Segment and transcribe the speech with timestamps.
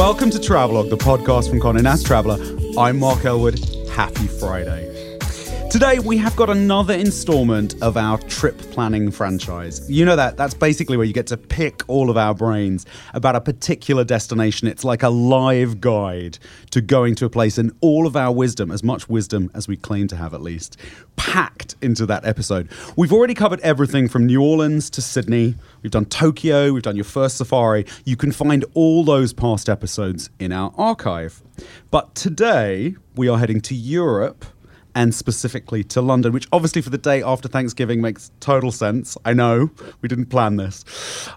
[0.00, 2.38] Welcome to Travelog, the podcast from Condé Nast Traveller.
[2.78, 3.58] I'm Mark Ellwood.
[3.90, 4.89] Happy Friday.
[5.70, 9.88] Today, we have got another installment of our trip planning franchise.
[9.88, 10.36] You know that?
[10.36, 14.66] That's basically where you get to pick all of our brains about a particular destination.
[14.66, 16.40] It's like a live guide
[16.72, 19.76] to going to a place, and all of our wisdom, as much wisdom as we
[19.76, 20.76] claim to have at least,
[21.14, 22.68] packed into that episode.
[22.96, 25.54] We've already covered everything from New Orleans to Sydney.
[25.82, 27.86] We've done Tokyo, we've done your first safari.
[28.04, 31.44] You can find all those past episodes in our archive.
[31.92, 34.44] But today, we are heading to Europe
[34.94, 39.16] and specifically to London, which obviously for the day after Thanksgiving makes total sense.
[39.24, 40.84] I know we didn't plan this.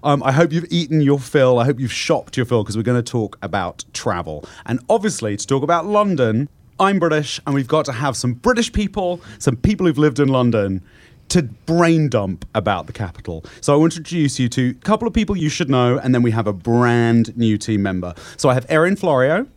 [0.03, 1.59] Um, I hope you've eaten your fill.
[1.59, 4.45] I hope you've shopped your fill because we're going to talk about travel.
[4.65, 8.71] And obviously, to talk about London, I'm British and we've got to have some British
[8.73, 10.81] people, some people who've lived in London.
[11.29, 13.43] To brain dump about the capital.
[13.61, 16.13] So I want to introduce you to a couple of people you should know, and
[16.13, 18.13] then we have a brand new team member.
[18.37, 19.47] So I have Erin Florio,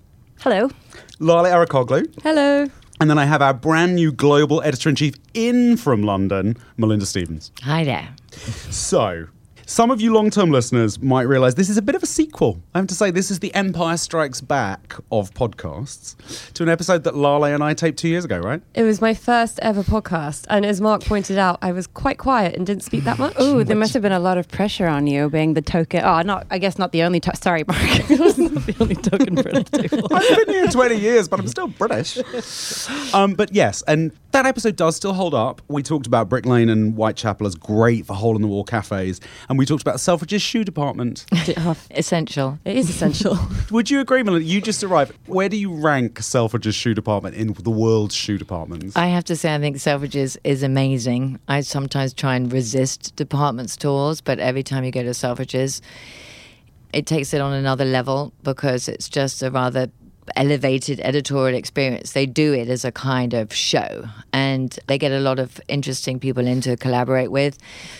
[0.40, 0.70] Hello.
[1.18, 2.70] Lale Arikoglu, Hello.
[3.00, 7.06] And then I have our brand new global editor in chief in from London, Melinda
[7.06, 7.50] Stevens.
[7.62, 8.08] Hi there.
[8.70, 9.26] So,
[9.68, 12.62] some of you long term listeners might realize this is a bit of a sequel.
[12.72, 16.14] I have to say, this is the Empire Strikes Back of podcasts
[16.52, 18.62] to an episode that Lale and I taped two years ago, right?
[18.74, 22.54] It was my first ever podcast, and as Mark pointed out, I was quite quiet
[22.54, 23.34] and didn't speak that much.
[23.36, 26.02] Oh, there must have been a lot of pressure on you being the token.
[26.04, 26.46] Oh, not.
[26.48, 27.18] I guess not the only.
[27.20, 27.80] To- sorry, Mark.
[28.10, 30.08] I was not the only token British table.
[30.12, 32.18] I've been here 20 years, but I'm still British.
[33.12, 35.62] Um, but yes, and that episode does still hold up.
[35.66, 39.18] We talked about Brick Lane and Whitechapel as great for hole in the wall cafes,
[39.48, 41.24] and we talked about Selfridge's shoe department.
[41.90, 42.58] Essential.
[42.66, 43.38] It is essential.
[43.70, 44.46] Would you agree, Melinda?
[44.46, 45.14] You just arrived.
[45.24, 48.94] Where do you rank Selfridge's shoe department in the world's shoe departments?
[48.94, 51.38] I have to say, I think Selfridges is amazing.
[51.48, 55.80] I sometimes try and resist department stores, but every time you go to Selfridges,
[56.92, 59.90] it takes it on another level because it's just a rather
[60.34, 62.12] elevated editorial experience.
[62.12, 66.18] They do it as a kind of show and they get a lot of interesting
[66.18, 67.58] people in to collaborate with.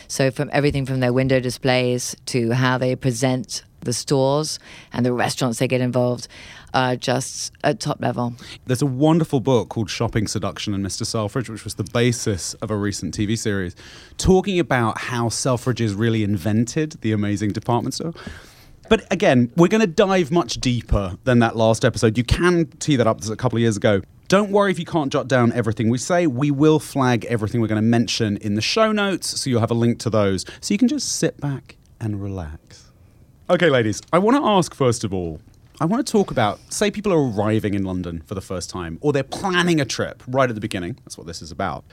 [0.08, 4.58] So, from everything from their window displays to how they present the stores
[4.92, 6.28] and the restaurants they get involved
[6.74, 8.34] are just at top level.
[8.66, 11.06] There's a wonderful book called Shopping Seduction and Mr.
[11.06, 13.74] Selfridge, which was the basis of a recent TV series,
[14.18, 18.12] talking about how Selfridges really invented the amazing department store.
[18.88, 22.16] But again, we're going to dive much deeper than that last episode.
[22.16, 24.02] You can tee that up a couple of years ago.
[24.28, 26.26] Don't worry if you can't jot down everything we say.
[26.26, 29.70] We will flag everything we're going to mention in the show notes, so you'll have
[29.70, 30.44] a link to those.
[30.60, 32.90] So you can just sit back and relax.
[33.48, 35.40] Okay, ladies, I want to ask first of all,
[35.80, 38.98] I want to talk about, say, people are arriving in London for the first time,
[39.00, 40.96] or they're planning a trip right at the beginning.
[41.04, 41.84] That's what this is about.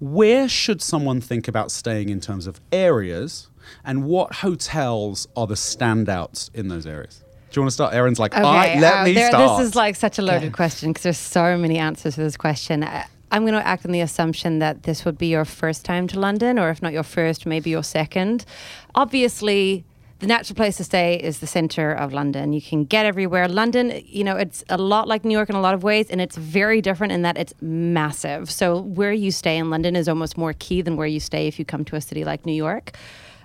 [0.00, 3.48] Where should someone think about staying in terms of areas,
[3.84, 7.22] and what hotels are the standouts in those areas?
[7.50, 7.94] Do you want to start?
[7.94, 9.58] Erin's like, I, let uh, me there- start.
[9.60, 10.50] This is like such a loaded Okay.
[10.50, 12.84] question because there's so many answers to this question.
[12.84, 16.06] I- I'm going to act on the assumption that this would be your first time
[16.08, 18.46] to London, or if not your first, maybe your second.
[18.94, 19.84] Obviously,
[20.20, 22.52] the natural place to stay is the center of London.
[22.52, 23.46] You can get everywhere.
[23.46, 26.20] London, you know, it's a lot like New York in a lot of ways, and
[26.20, 28.50] it's very different in that it's massive.
[28.50, 31.58] So, where you stay in London is almost more key than where you stay if
[31.58, 32.96] you come to a city like New York.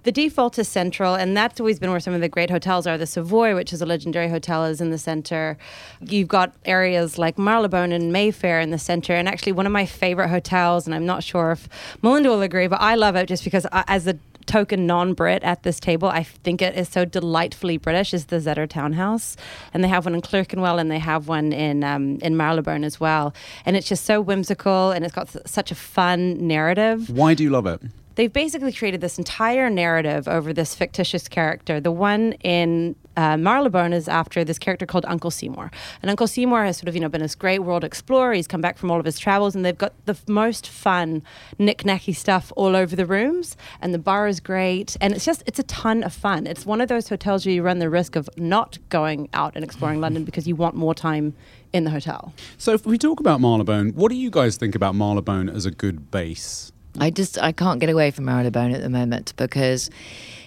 [0.04, 2.98] The default is central, and that's always been where some of the great hotels are.
[2.98, 5.58] The Savoy, which is a legendary hotel, is in the center.
[6.02, 9.14] You've got areas like Marylebone and Mayfair in the center.
[9.14, 11.70] And actually, one of my favorite hotels, and I'm not sure if
[12.02, 15.64] Melinda will agree, but I love it just because I, as a token non-Brit at
[15.64, 18.14] this table, I think it is so delightfully British.
[18.14, 19.38] Is the Zetter Townhouse,
[19.74, 23.00] and they have one in Clerkenwell, and they have one in um, in Marylebone as
[23.00, 23.34] well.
[23.66, 27.50] And it's just so whimsical, and it's got such a fun narrative Why do you
[27.50, 27.82] love it?
[28.16, 31.80] They've basically created this entire narrative over this fictitious character.
[31.80, 35.72] The one in uh, Marylebone is after this character called Uncle Seymour.
[36.02, 38.34] And Uncle Seymour has sort of, you know, been this great world explorer.
[38.34, 41.22] He's come back from all of his travels, and they've got the most fun,
[41.60, 43.56] knick-knacky stuff all over the rooms.
[43.82, 46.48] And the bar is great, and it's just, it's a ton of fun.
[46.48, 49.64] It's one of those hotels where you run the risk of not going out and
[49.64, 51.36] exploring London because you want more time
[51.72, 52.34] in the hotel.
[52.58, 55.72] So, if we talk about Marylebone, what do you guys think about Marylebone as a
[55.72, 56.72] good base?
[57.00, 59.90] I just I can't get away from Marylebone at the moment because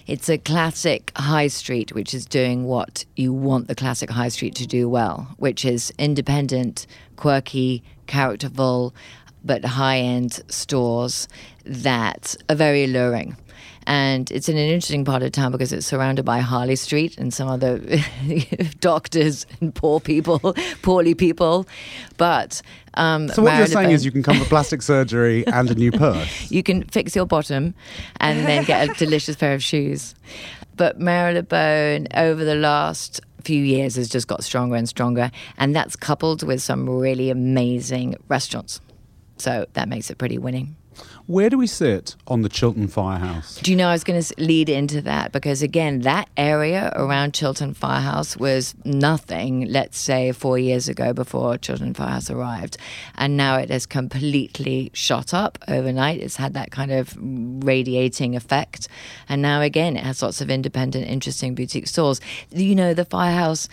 [0.05, 4.55] it's a classic high street which is doing what you want the classic high street
[4.55, 8.95] to do well, which is independent, quirky, characterful,
[9.43, 11.27] but high end stores
[11.65, 13.35] that are very alluring.
[13.87, 17.33] And it's in an interesting part of town because it's surrounded by Harley Street and
[17.33, 17.79] some other
[18.81, 20.39] doctors and poor people,
[20.81, 21.65] poorly people.
[22.17, 22.61] But
[22.95, 25.91] um, So, what you're saying is you can come for plastic surgery and a new
[25.91, 26.51] purse.
[26.51, 27.73] you can fix your bottom
[28.19, 30.13] and then get a delicious pair of shoes.
[30.75, 35.31] But Marylebone, over the last few years has just got stronger and stronger.
[35.57, 38.81] And that's coupled with some really amazing restaurants.
[39.37, 40.75] So that makes it pretty winning.
[41.27, 43.59] Where do we sit on the Chiltern Firehouse?
[43.59, 47.33] Do you know I was going to lead into that because again, that area around
[47.33, 49.65] Chiltern Firehouse was nothing.
[49.65, 52.77] Let's say four years ago before Chiltern Firehouse arrived,
[53.15, 56.21] and now it has completely shot up overnight.
[56.21, 58.87] It's had that kind of radiating effect,
[59.27, 62.21] and now again, it has lots of independent, interesting boutique stores.
[62.51, 63.67] You know, the Firehouse.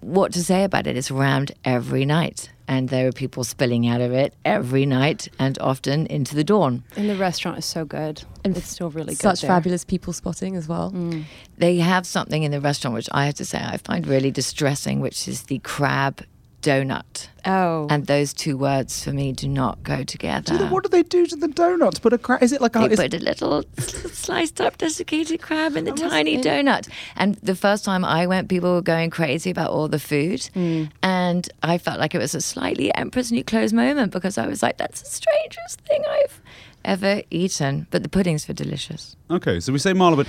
[0.00, 0.96] What to say about it?
[0.96, 5.58] It's rammed every night and there are people spilling out of it every night and
[5.58, 6.84] often into the dawn.
[6.96, 8.22] And the restaurant is so good.
[8.44, 9.22] And it's still really good.
[9.22, 9.48] Such there.
[9.48, 10.92] fabulous people spotting as well.
[10.92, 11.24] Mm.
[11.58, 15.00] They have something in the restaurant which I have to say I find really distressing,
[15.00, 16.24] which is the crab
[16.62, 17.28] donut.
[17.46, 17.86] Oh.
[17.88, 20.52] And those two words for me do not go together.
[20.52, 21.98] Do they- what do they do to the donuts?
[21.98, 22.42] Put a crab?
[22.42, 22.80] Is it like a?
[22.80, 26.66] They is- put a little sliced up desiccated crab in the oh, must tiny admit-
[26.66, 26.88] donut.
[27.16, 30.44] And the first time I went, people were going crazy about all the food.
[30.54, 30.84] Hmm.
[31.02, 34.62] And I felt like it was a slightly Emperor's New Clothes moment because I was
[34.62, 36.40] like, that's the strangest thing I've
[36.84, 37.86] ever eaten.
[37.90, 39.16] But the puddings were delicious.
[39.30, 40.26] Okay, so we say Marylebone.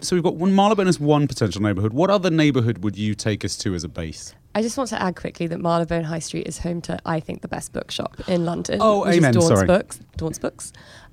[0.00, 1.92] So we've got one Marylebone as one potential neighbourhood.
[1.92, 4.34] What other neighbourhood would you take us to as a base?
[4.54, 7.40] I just want to add quickly that Marylebone High Street is home to, I think,
[7.40, 8.78] the best bookshop in London.
[8.80, 9.66] Oh, which amen, Is Daunt sorry.
[9.66, 10.00] Books.
[10.16, 10.72] Daunt Books.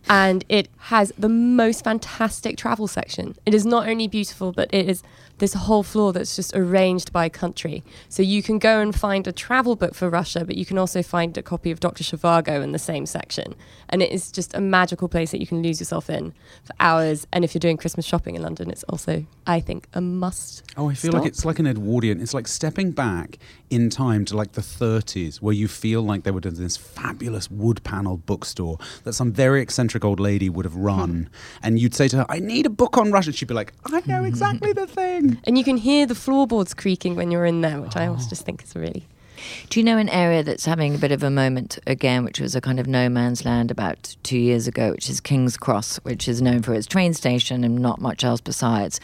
[0.10, 3.36] And it has the most fantastic travel section.
[3.46, 5.04] It is not only beautiful, but it is
[5.40, 7.84] this whole floor that's just arranged by country.
[8.08, 11.02] So you can go and find a travel book for Russia, but you can also
[11.02, 12.04] find a copy of Dr.
[12.04, 13.56] Zhivago in the same section.
[13.90, 16.34] And it is just a magical place that you can lose yourself in
[16.64, 17.26] for hours.
[17.32, 20.64] And if you're doing Christmas shopping in London, it's also, I think, a must.
[20.80, 21.24] Oh, I feel Stop.
[21.24, 22.22] like it's like an Edwardian.
[22.22, 23.38] It's like stepping back
[23.70, 27.52] in time to like the 30s, where you feel like there would have this fabulous
[27.52, 31.10] wood paneled bookstore that some very eccentric old lady would have run.
[31.10, 31.24] Hmm.
[31.64, 33.34] and you'd say to her, I need a book on Russia.
[33.34, 35.40] She'd be like, I know exactly the thing.
[35.44, 38.30] And you can hear the floorboards creaking when you're in there, which I always oh.
[38.30, 39.06] just think is really.
[39.70, 42.56] Do you know an area that's having a bit of a moment again, which was
[42.56, 46.28] a kind of no man's land about two years ago, which is King's Cross, which
[46.28, 49.00] is known for its train station and not much else besides.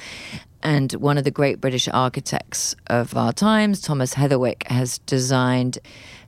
[0.66, 5.78] And one of the great British architects of our times, Thomas Heatherwick, has designed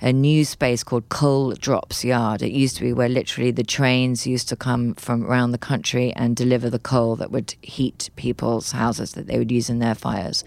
[0.01, 2.41] a new space called Coal Drops Yard.
[2.41, 6.13] It used to be where literally the trains used to come from around the country
[6.13, 9.95] and deliver the coal that would heat people's houses that they would use in their
[9.95, 10.43] fires.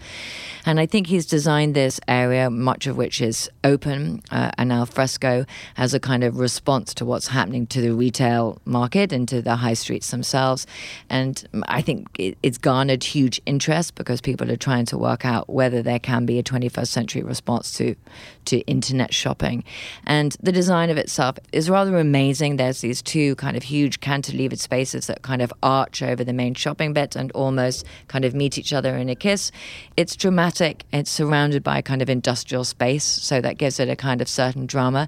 [0.65, 4.85] And I think he's designed this area, much of which is open uh, and al
[4.85, 5.45] fresco,
[5.77, 9.57] as a kind of response to what's happening to the retail market and to the
[9.57, 10.67] high streets themselves.
[11.09, 15.49] And I think it, it's garnered huge interest because people are trying to work out
[15.49, 17.95] whether there can be a 21st century response to
[18.45, 19.40] to internet shopping.
[20.05, 22.57] And the design of itself is rather amazing.
[22.57, 26.53] There's these two kind of huge cantilevered spaces that kind of arch over the main
[26.53, 29.51] shopping bit and almost kind of meet each other in a kiss.
[29.97, 30.83] It's dramatic.
[30.91, 34.65] It's surrounded by kind of industrial space, so that gives it a kind of certain
[34.65, 35.07] drama.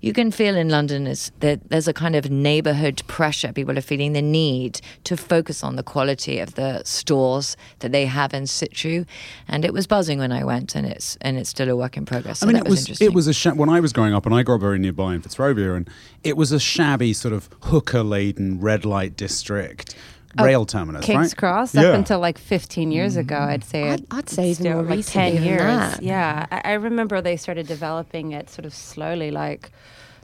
[0.00, 3.52] You can feel in London is that there's a kind of neighborhood pressure.
[3.52, 8.06] People are feeling the need to focus on the quality of the stores that they
[8.06, 9.04] have in situ.
[9.48, 12.04] And it was buzzing when I went, and it's and it's still a work in
[12.06, 12.40] progress.
[12.40, 13.06] So I mean, that it was interesting.
[13.06, 15.22] it was a when I was growing up, and I grew up very nearby in
[15.22, 15.88] Fitzrovia, and
[16.22, 19.94] it was a shabby sort of hooker laden red light district
[20.38, 21.36] oh, rail terminus, King's right?
[21.36, 21.82] Cross Yeah.
[21.90, 23.90] up until like 15 years ago, I'd say.
[23.90, 25.60] I'd- I'd say even still, more like recently 10 than years.
[25.62, 26.02] that.
[26.02, 29.70] Yeah, I, I remember they started developing it sort of slowly, like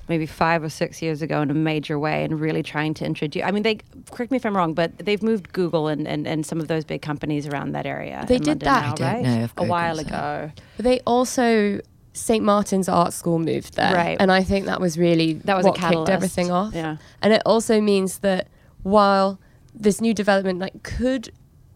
[0.08, 3.44] maybe five or six years ago in a major way and really trying to introduce.
[3.44, 3.78] I mean, they
[4.10, 6.84] correct me if I'm wrong, but they've moved Google and, and, and some of those
[6.84, 8.24] big companies around that area.
[8.26, 8.82] They did London that.
[8.82, 9.22] now, I don't right?
[9.38, 10.52] know if a while Google's ago.
[10.76, 11.80] But they also
[12.12, 14.16] St Martin's Art School moved there, Right.
[14.18, 16.74] And I think that was really That was a what kicked everything off.
[16.74, 16.96] Yeah.
[17.22, 18.48] And it also means that
[18.82, 19.38] while
[19.74, 21.30] this new development like could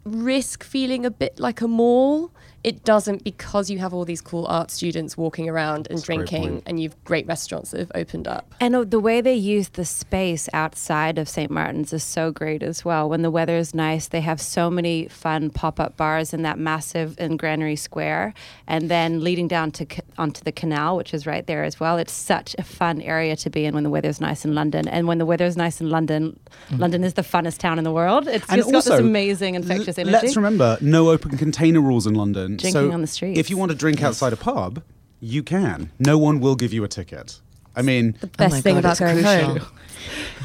[0.05, 2.33] risk feeling a bit like a mall,
[2.65, 6.63] it doesn't because you have all these cool art students walking around and That's drinking,
[6.65, 8.55] and you've great restaurants that have opened up.
[8.59, 11.51] And uh, the way they use the space outside of St.
[11.51, 13.09] Martin's is so great as well.
[13.09, 16.59] When the weather is nice, they have so many fun pop up bars in that
[16.59, 18.33] massive in Granary Square,
[18.67, 21.99] and then leading down to onto the canal, which is right there as well.
[21.99, 24.89] It's such a fun area to be in when the weather's nice in London.
[24.89, 26.41] And when the weather's nice in London,
[26.71, 28.27] London is the funnest town in the world.
[28.27, 30.27] It's And just got this amazing infectious l- energy.
[30.27, 32.54] Let's remember, no open container rules in London.
[32.57, 33.39] Drinking so on the streets.
[33.39, 34.83] If you want to drink outside a pub,
[35.21, 35.91] you can.
[35.99, 37.41] No one will give you a ticket.
[37.77, 39.59] I mean, The best my thing God, about it's going crucial.
[39.59, 39.71] home.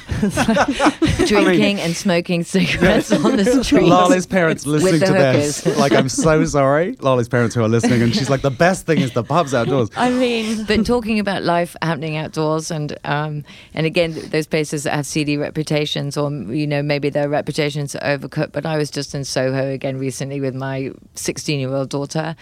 [1.27, 3.83] Drinking and smoking cigarettes on the street.
[3.83, 6.95] Lale's parents listening the to this, like, I'm so sorry.
[7.00, 9.89] Lale's parents who are listening, and she's like, the best thing is the pubs outdoors.
[9.95, 13.43] I mean, but talking about life happening outdoors and um,
[13.74, 18.17] and again those places that have seedy reputations or you know maybe their reputations are
[18.17, 22.36] overcooked but I was just in Soho again recently with my 16 year old daughter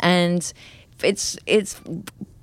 [0.00, 0.52] and
[1.02, 1.80] it's it's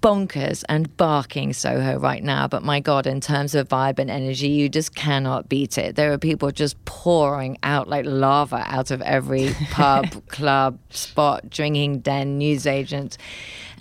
[0.01, 4.47] bonkers and barking Soho right now but my god in terms of vibe and energy
[4.47, 5.95] you just cannot beat it.
[5.95, 11.99] There are people just pouring out like lava out of every pub club spot drinking
[11.99, 13.17] den newsagent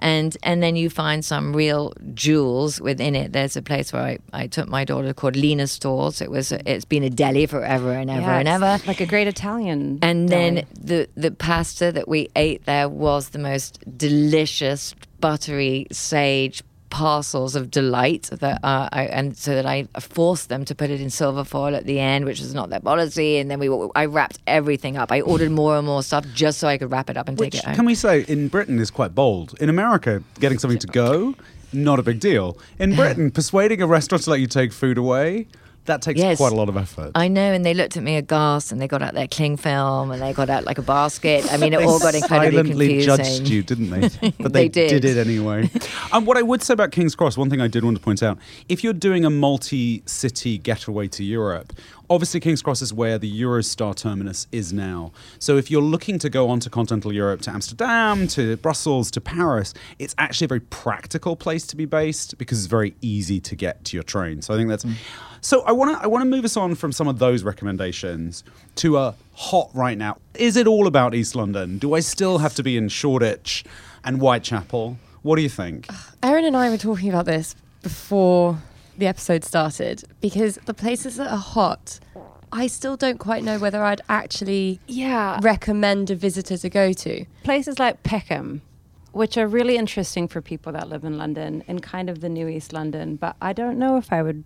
[0.00, 3.32] and and then you find some real jewels within it.
[3.32, 6.20] There's a place where I, I took my daughter called Lina Stores.
[6.20, 8.80] It was a, it's been a deli forever and ever Yeah, and ever.
[8.86, 9.98] Like a great Italian.
[10.02, 16.62] And then the the pasta that we ate there was the most delicious buttery sage
[16.90, 21.00] parcels of delight that uh, I, and so that I forced them to put it
[21.00, 23.38] in silver foil at the end, which was not their policy.
[23.38, 25.10] And then we I wrapped everything up.
[25.10, 27.52] I ordered more and more stuff just so I could wrap it up and Which,
[27.52, 27.74] take it home.
[27.76, 29.54] can we say, in Britain is quite bold.
[29.60, 31.34] In America, getting something to go,
[31.72, 32.58] not a big deal.
[32.78, 35.46] In Britain, persuading a restaurant to let you take food away,
[35.86, 36.36] that takes Yes.
[36.38, 37.10] quite a lot of effort.
[37.14, 40.10] I know, and they looked at me aghast, and they got out their cling film,
[40.10, 41.50] and they got out like a basket.
[41.52, 43.16] I mean, it all got incredibly silently confusing.
[43.40, 44.32] judged you, didn't they?
[44.38, 45.04] But they, They did.
[45.04, 45.70] it anyway.
[45.72, 48.02] and um, what I would say about King's Cross, one thing I did want to
[48.02, 51.72] point out: if you're doing a multi-city getaway to Europe,
[52.10, 55.12] obviously King's Cross is where the Eurostar terminus is now.
[55.38, 59.20] So if you're looking to go on to continental Europe, to Amsterdam, to Brussels, to
[59.20, 63.54] Paris, it's actually a very practical place to be based because it's very easy to
[63.54, 64.42] get to your train.
[64.42, 64.84] So I think that's.
[64.84, 64.94] Mm.
[65.40, 68.44] So I want to I want to move us on from some of those recommendations
[68.76, 70.18] to a hot right now.
[70.34, 71.78] Is it all about East London?
[71.78, 73.64] Do I still have to be in Shoreditch
[74.04, 74.98] and Whitechapel?
[75.22, 75.86] What do you think?
[76.22, 78.58] Erin and I were talking about this before
[79.00, 81.98] the episode started because the places that are hot,
[82.52, 87.24] I still don't quite know whether I'd actually yeah, recommend a visitor to go to.
[87.42, 88.62] places like Peckham,
[89.12, 92.48] which are really interesting for people that live in London and kind of the new
[92.48, 93.16] East London.
[93.16, 94.44] But I don't know if I would,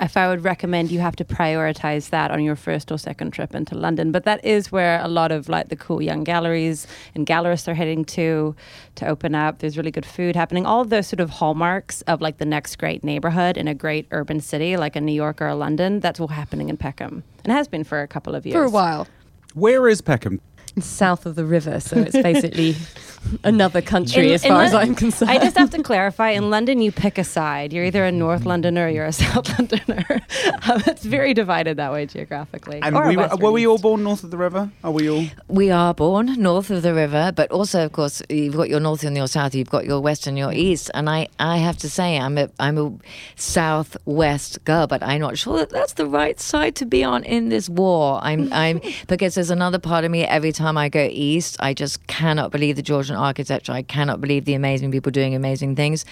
[0.00, 3.54] if I would recommend you have to prioritize that on your first or second trip
[3.54, 4.12] into London.
[4.12, 7.74] But that is where a lot of like the cool young galleries and gallerists are
[7.74, 8.54] heading to,
[8.96, 9.58] to open up.
[9.58, 10.66] There's really good food happening.
[10.66, 14.06] All of those sort of hallmarks of like the next great neighborhood in a great
[14.10, 16.00] urban city like a New York or a London.
[16.00, 18.54] That's all happening in Peckham and has been for a couple of years.
[18.54, 19.06] For a while.
[19.54, 20.40] Where is Peckham?
[20.76, 22.76] It's south of the river, so it's basically
[23.44, 25.30] another country In- as in far as I'm concerned.
[25.30, 27.72] I just have to clarify in London, you pick a side.
[27.72, 30.04] You're either a North Londoner or you're a South Londoner.
[30.68, 32.80] um, it's very divided that way geographically.
[32.82, 34.70] And we were, were we all born north of the river?
[34.84, 35.24] Are we all?
[35.48, 39.02] We are born north of the river, but also, of course, you've got your north
[39.04, 39.54] and your south.
[39.54, 40.90] You've got your west and your east.
[40.94, 42.92] And I, I have to say, I'm a, I'm a
[43.36, 47.48] southwest girl, but I'm not sure that that's the right side to be on in
[47.48, 48.20] this war.
[48.22, 50.24] I'm, I'm because there's another part of me.
[50.24, 53.72] Every time I go east, I just cannot believe the Georgian architecture.
[53.72, 56.04] I cannot believe the amazing people doing amazing things.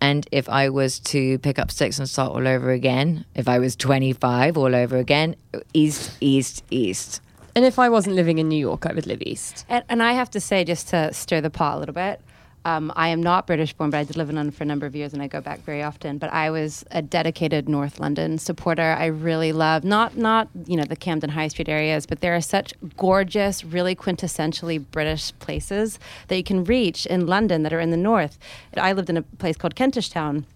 [0.00, 3.58] And if I was to pick up sticks and start all over again, if I
[3.58, 5.36] was 25 all over again,
[5.72, 7.20] east, east, east.
[7.56, 9.64] and if I wasn't living in New York, I would live east.
[9.68, 12.20] And, and I have to say, just to stir the pot a little bit,
[12.64, 14.86] um, I am not British born, but I did live in London for a number
[14.86, 16.18] of years and I go back very often.
[16.18, 18.96] But I was a dedicated North London supporter.
[18.98, 22.40] I really love not not you know the Camden High Street areas, but there are
[22.40, 27.90] such gorgeous, really quintessentially British places that you can reach in London that are in
[27.90, 28.38] the north.
[28.76, 30.46] I lived in a place called Kentish Town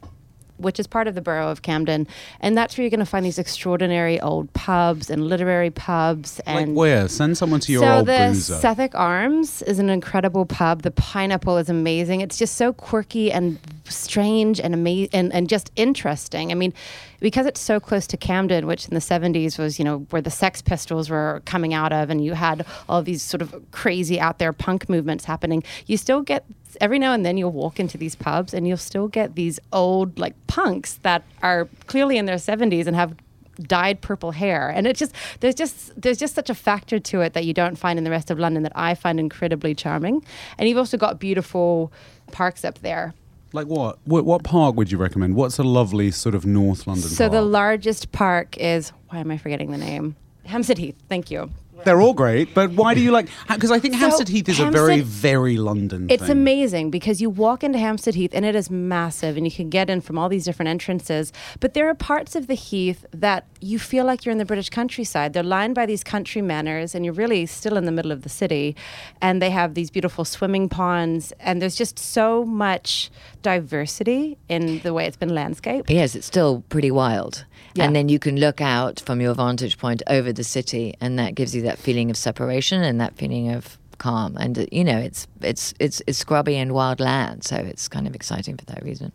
[0.59, 2.07] which is part of the borough of Camden.
[2.41, 6.41] And that's where you're going to find these extraordinary old pubs and literary pubs.
[6.47, 7.09] Like And where?
[7.09, 8.55] Send someone to your so old the boozer.
[8.57, 10.83] Suffolk Arms is an incredible pub.
[10.83, 12.21] The pineapple is amazing.
[12.21, 16.51] It's just so quirky and strange and amazing and, and just interesting.
[16.51, 16.73] I mean,
[17.21, 20.31] because it's so close to Camden, which in the 70s was, you know, where the
[20.31, 24.39] Sex Pistols were coming out of, and you had all these sort of crazy out
[24.39, 26.45] there punk movements happening, you still get
[26.81, 30.19] every now and then you'll walk into these pubs and you'll still get these old
[30.19, 33.15] like punks that are clearly in their 70s and have
[33.61, 37.33] dyed purple hair and it's just there's just there's just such a factor to it
[37.33, 40.25] that you don't find in the rest of london that i find incredibly charming
[40.59, 41.93] and you've also got beautiful
[42.31, 43.15] parks up there
[43.53, 43.99] Like what?
[44.05, 44.25] what?
[44.25, 45.35] What park would you recommend?
[45.35, 49.37] What's a lovely sort of North London so the largest park is why am i
[49.39, 51.51] forgetting the name hampstead heath thank you
[51.85, 53.29] They're all great, but why do you like?
[53.49, 56.07] Because I think So, Hampstead Heath is a very, very London.
[56.11, 56.33] It's thing.
[56.33, 59.89] amazing because you walk into Hampstead Heath and it is massive and you can get
[59.89, 61.33] in from all these different entrances.
[61.61, 64.69] But there are parts of the Heath that you feel like you're in the British
[64.71, 65.33] countryside.
[65.33, 68.29] They're lined by these country manors and you're really still in the middle of the
[68.29, 68.77] city.
[69.21, 73.11] And they have these beautiful swimming ponds and there's just so much
[73.43, 75.91] diversity in the way it's been landscaped.
[75.91, 77.45] Yes, it's still pretty wild.
[77.75, 77.85] Yeah.
[77.85, 81.35] And then you can look out from your vantage point over the city, and that
[81.35, 84.37] gives you that feeling of separation and that feeling of calm.
[84.37, 88.07] And uh, you know, it's it's it's it's scrubby and wild land, so it's kind
[88.07, 89.13] of exciting for that reason.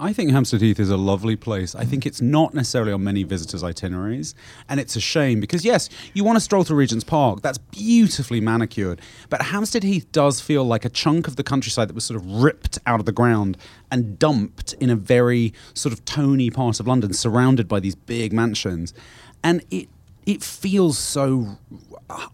[0.00, 1.74] I think Hampstead Heath is a lovely place.
[1.74, 2.06] I think mm.
[2.06, 4.34] it's not necessarily on many visitors' itineraries,
[4.68, 7.42] and it's a shame because yes, you want to stroll through Regent's Park.
[7.42, 11.94] That's beautifully manicured, but Hampstead Heath does feel like a chunk of the countryside that
[11.94, 13.56] was sort of ripped out of the ground
[13.90, 18.32] and dumped in a very sort of tony part of London, surrounded by these big
[18.32, 18.94] mansions,
[19.42, 19.88] and it
[20.28, 21.56] it feels so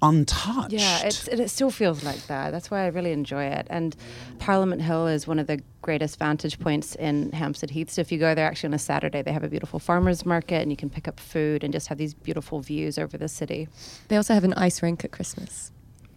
[0.02, 0.72] untouched.
[0.72, 2.50] Yeah, it's, it, it still feels like that.
[2.50, 3.68] That's why I really enjoy it.
[3.70, 3.94] And
[4.40, 7.90] Parliament Hill is one of the greatest vantage points in Hampstead Heath.
[7.90, 10.60] So if you go there actually on a Saturday, they have a beautiful farmers market
[10.60, 13.68] and you can pick up food and just have these beautiful views over the city.
[14.08, 15.70] They also have an ice rink at Christmas.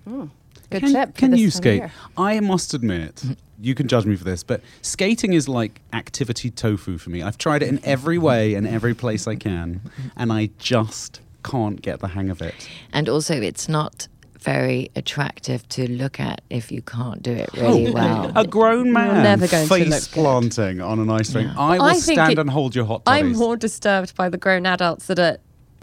[0.10, 0.32] Mm.
[0.72, 1.16] Good can, tip.
[1.16, 1.84] Can you skate?
[2.18, 3.34] I must admit, mm-hmm.
[3.62, 7.22] you can judge me for this, but skating is like activity tofu for me.
[7.22, 9.80] I've tried it in every way and every place I can,
[10.16, 12.70] and I just can't get the hang of it.
[12.94, 14.08] And also, it's not
[14.40, 18.32] very attractive to look at if you can't do it really oh, well.
[18.36, 20.22] A grown man never going to look face good.
[20.22, 21.50] planting on an ice rink.
[21.50, 21.60] Yeah.
[21.60, 24.66] I will I stand it- and hold your hot I'm more disturbed by the grown
[24.66, 25.38] adults that are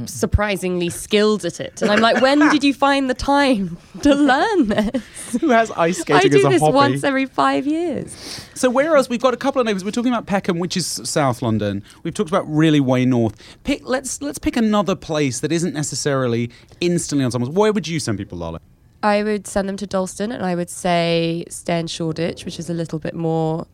[0.07, 1.81] surprisingly skilled at it.
[1.83, 5.33] And I'm like, when did you find the time to learn this?
[5.41, 6.75] Who has ice I skating do as a this hobby?
[6.75, 8.13] once every five years.
[8.55, 11.43] So whereas we've got a couple of neighbours, we're talking about Peckham, which is South
[11.43, 11.83] London.
[12.03, 13.37] We've talked about really way north.
[13.65, 17.55] Pick let's let's pick another place that isn't necessarily instantly on someone's.
[17.55, 18.61] Where would you send people, Lale?
[19.03, 22.71] I would send them to Dalston and I would say stay in Shoreditch, which is
[22.71, 23.67] a little bit more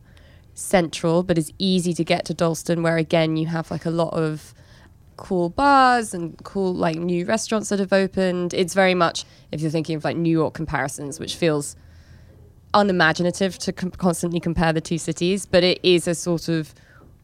[0.54, 4.12] central, but is easy to get to Dalston, where again you have like a lot
[4.12, 4.52] of
[5.20, 8.52] cool bars and cool like new restaurants that have opened.
[8.52, 11.76] It's very much if you're thinking of like New York comparisons, which feels
[12.74, 16.74] unimaginative to com- constantly compare the two cities, but it is a sort of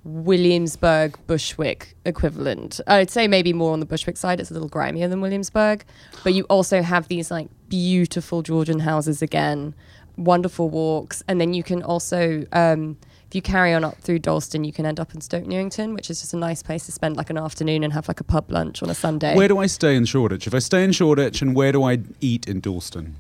[0.04, 2.80] Williamsburg Bushwick equivalent.
[2.86, 4.38] I'd say maybe more on the Bushwick side.
[4.38, 5.84] It's a little grimier than Williamsburg,
[6.22, 9.74] but you also have these like beautiful Georgian houses again,
[10.16, 12.44] wonderful walks, and then you can also.
[12.52, 12.98] Um,
[13.28, 16.10] if you carry on up through Dalston, you can end up in Stoke Newington, which
[16.10, 18.50] is just a nice place to spend like an afternoon and have like a pub
[18.52, 19.34] lunch on a Sunday.
[19.34, 20.46] Where do I stay in Shoreditch?
[20.46, 23.16] If I stay in Shoreditch, and where do I eat in Dalston?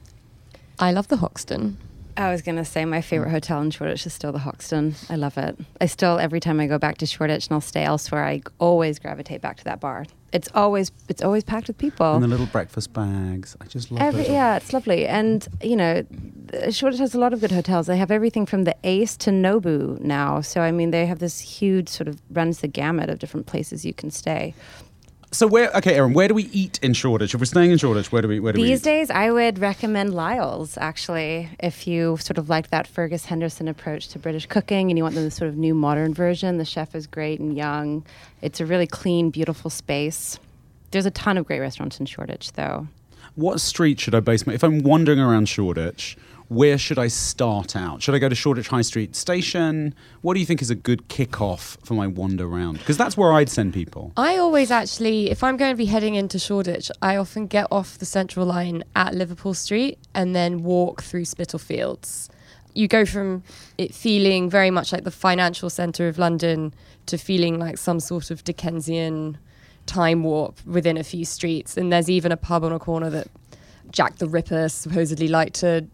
[0.78, 1.78] I love the Hoxton.
[2.18, 4.94] I was going to say my favorite hotel in Shoreditch is still the Hoxton.
[5.10, 5.58] I love it.
[5.80, 8.98] I still, every time I go back to Shoreditch and I'll stay elsewhere, I always
[8.98, 10.06] gravitate back to that bar.
[10.32, 12.14] It's always, it's always packed with people.
[12.14, 13.56] And the little breakfast bags.
[13.60, 14.30] I just love Every, those.
[14.30, 15.06] yeah, it's lovely.
[15.06, 16.04] And, you know,
[16.70, 17.86] Shoreditch has a lot of good hotels.
[17.86, 20.40] They have everything from the Ace to Nobu now.
[20.40, 23.84] So, I mean, they have this huge sort of runs the gamut of different places
[23.84, 24.54] you can stay.
[25.32, 25.70] So where?
[25.72, 26.12] Okay, Erin.
[26.12, 27.34] Where do we eat in Shoreditch?
[27.34, 28.40] If we're staying in Shoreditch, where do we?
[28.40, 28.68] Where do we?
[28.68, 28.84] These eat?
[28.84, 34.08] days, I would recommend Lyle's actually, if you sort of like that Fergus Henderson approach
[34.08, 36.58] to British cooking and you want the sort of new modern version.
[36.58, 38.04] The chef is great and young.
[38.40, 40.38] It's a really clean, beautiful space.
[40.92, 42.86] There's a ton of great restaurants in Shoreditch, though.
[43.34, 44.54] What street should I base my?
[44.54, 46.16] If I'm wandering around Shoreditch,
[46.48, 48.02] where should I start out?
[48.02, 49.94] Should I go to Shoreditch High Street Station?
[50.20, 52.78] What do you think is a good kick-off for my wander around?
[52.78, 54.12] Because that's where I'd send people.
[54.16, 57.98] I always actually, if I'm going to be heading into Shoreditch, I often get off
[57.98, 62.28] the Central Line at Liverpool Street and then walk through Spitalfields.
[62.74, 63.42] You go from
[63.78, 66.74] it feeling very much like the financial centre of London
[67.06, 69.38] to feeling like some sort of Dickensian
[69.86, 71.76] time warp within a few streets.
[71.76, 73.28] And there's even a pub on a corner that
[73.90, 75.86] Jack the Ripper supposedly liked to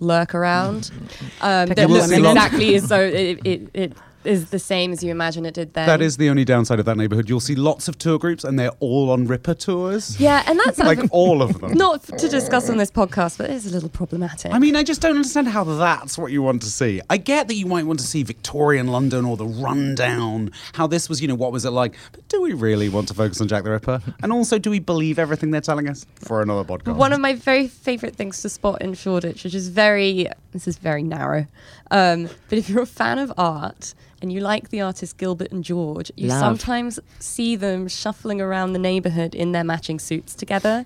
[0.00, 0.90] lurk around.
[1.40, 3.92] Um, that looks exactly as though it, it, it
[4.28, 5.86] is the same as you imagine it did then.
[5.86, 7.28] That is the only downside of that neighbourhood.
[7.28, 10.20] You'll see lots of tour groups, and they're all on Ripper tours.
[10.20, 11.72] Yeah, and that's like all of them.
[11.72, 14.52] not to discuss on this podcast, but it is a little problematic.
[14.52, 17.00] I mean, I just don't understand how that's what you want to see.
[17.08, 21.08] I get that you might want to see Victorian London or the rundown, how this
[21.08, 21.94] was, you know, what was it like.
[22.12, 24.02] But do we really want to focus on Jack the Ripper?
[24.22, 26.96] And also, do we believe everything they're telling us for another podcast?
[26.96, 30.76] One of my very favourite things to spot in Shoreditch, which is very, this is
[30.76, 31.46] very narrow,
[31.90, 35.64] um, but if you're a fan of art and you like the artist Gilbert and
[35.64, 36.40] George, you Love.
[36.40, 40.84] sometimes see them shuffling around the neighbourhood in their matching suits together,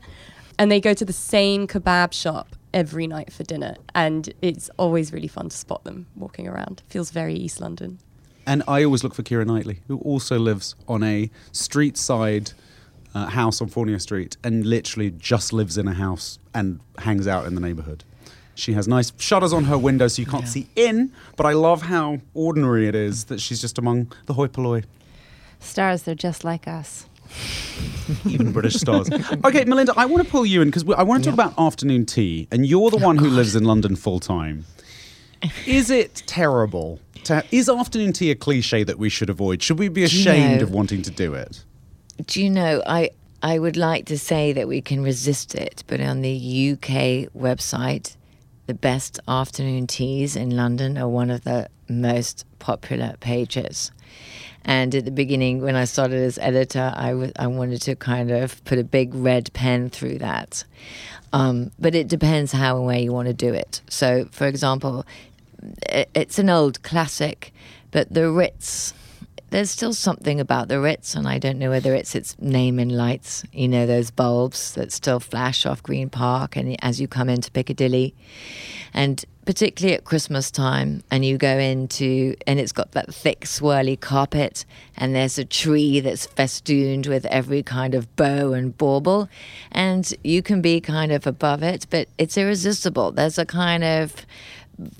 [0.58, 5.12] and they go to the same kebab shop every night for dinner, and it's always
[5.12, 6.82] really fun to spot them walking around.
[6.88, 7.98] Feels very East London.
[8.46, 12.52] And I always look for Keira Knightley, who also lives on a street side
[13.14, 17.46] uh, house on Fournier Street and literally just lives in a house and hangs out
[17.46, 18.04] in the neighborhood.
[18.62, 20.50] She has nice shutters on her window so you can't Yeah.
[20.50, 24.46] see in, but I love how ordinary it is that she's just among the hoi
[24.46, 24.84] polloi.
[25.58, 27.06] Stars, they're just like us.
[28.24, 29.08] even British stars.
[29.44, 31.46] Okay, Melinda, I want to pull you in because I want to talk Yeah.
[31.46, 34.64] about afternoon tea, and you're the oh, one who lives in London full time.
[35.66, 37.00] Is it terrible?
[37.24, 39.60] To, is afternoon tea a cliche that we should avoid?
[39.60, 41.64] Should we be you ashamed know- of wanting to do it?
[42.26, 43.10] Do you know, I,
[43.42, 46.36] I would like to say that we can resist it, but on the
[46.72, 48.14] UK website,
[48.66, 53.90] the best afternoon teas in London are one of the most popular pages.
[54.64, 58.64] And at the beginning, when I started as editor, I I wanted to kind of
[58.64, 60.64] put a big red pen through that.
[61.32, 63.80] Um, but it depends how and where you want to do it.
[63.88, 65.04] So, for example,
[66.14, 67.52] it's an old classic,
[67.90, 68.94] but the Ritz,
[69.52, 72.88] there's still something about the Ritz, and I don't know whether it's its name in
[72.88, 77.28] lights, you know, those bulbs that still flash off Green Park and as you come
[77.28, 78.14] into Piccadilly.
[78.94, 83.98] And particularly at Christmas time, and you go into, and it's got that thick, swirly
[83.98, 84.64] carpet,
[84.96, 89.28] and there's a tree that's festooned with every kind of bow and bauble,
[89.70, 93.12] and you can be kind of above it, but it's irresistible.
[93.12, 94.14] There's a kind of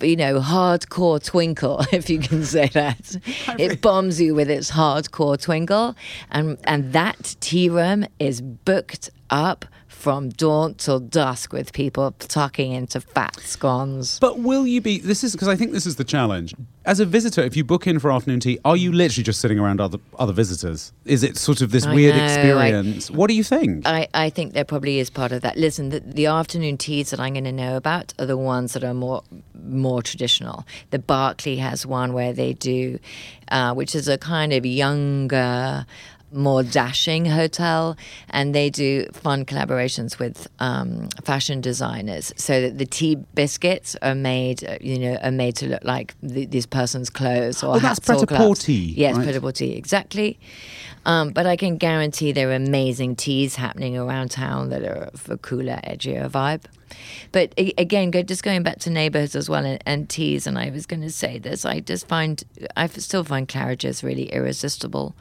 [0.01, 3.17] you know, hardcore twinkle, if you can say that.
[3.59, 5.95] It bombs you with its hardcore twinkle.
[6.31, 9.65] And, and that tea room is booked up
[10.03, 14.19] from dawn till dusk with people tucking into fat scones.
[14.19, 14.99] But will you be?
[14.99, 16.55] This is because I think this is the challenge.
[16.85, 19.61] As a visitor, if you book in for afternoon tea, are you literally just sitting
[19.61, 20.93] around other other visitors?
[21.05, 23.11] Is it sort of this I weird know, I- experience?
[23.13, 23.87] what do you think?
[23.87, 25.57] I, I think there probably is part of that.
[25.57, 28.83] Listen, the, the afternoon teas that I'm going to know about are the ones that
[28.83, 29.23] are more
[29.65, 30.67] more traditional.
[30.91, 32.99] The Berkeley has one where they do,
[33.53, 35.87] uh, which is a kind of younger,
[36.33, 37.97] more dashing hotel,
[38.31, 44.15] and they do fun collaborations with um, fashion designers, so that the tea biscuits are
[44.15, 47.79] made, uh, you know, are made to look like th- this person's clothes or Oh,
[47.79, 48.73] that's hats or pret-a-porter.
[48.73, 49.25] Yes, right?
[49.25, 50.39] pret-a-porter, exactly.
[51.05, 55.29] Um, but I can guarantee there are amazing teas happening around town that are of
[55.29, 56.63] a cooler, edgier vibe.
[57.33, 60.71] But again, go, just going back to neighborhoods as well and, and teas, and I
[60.71, 62.45] was going to say this, I just find,
[62.77, 65.17] I still find Claridge's really irresistible.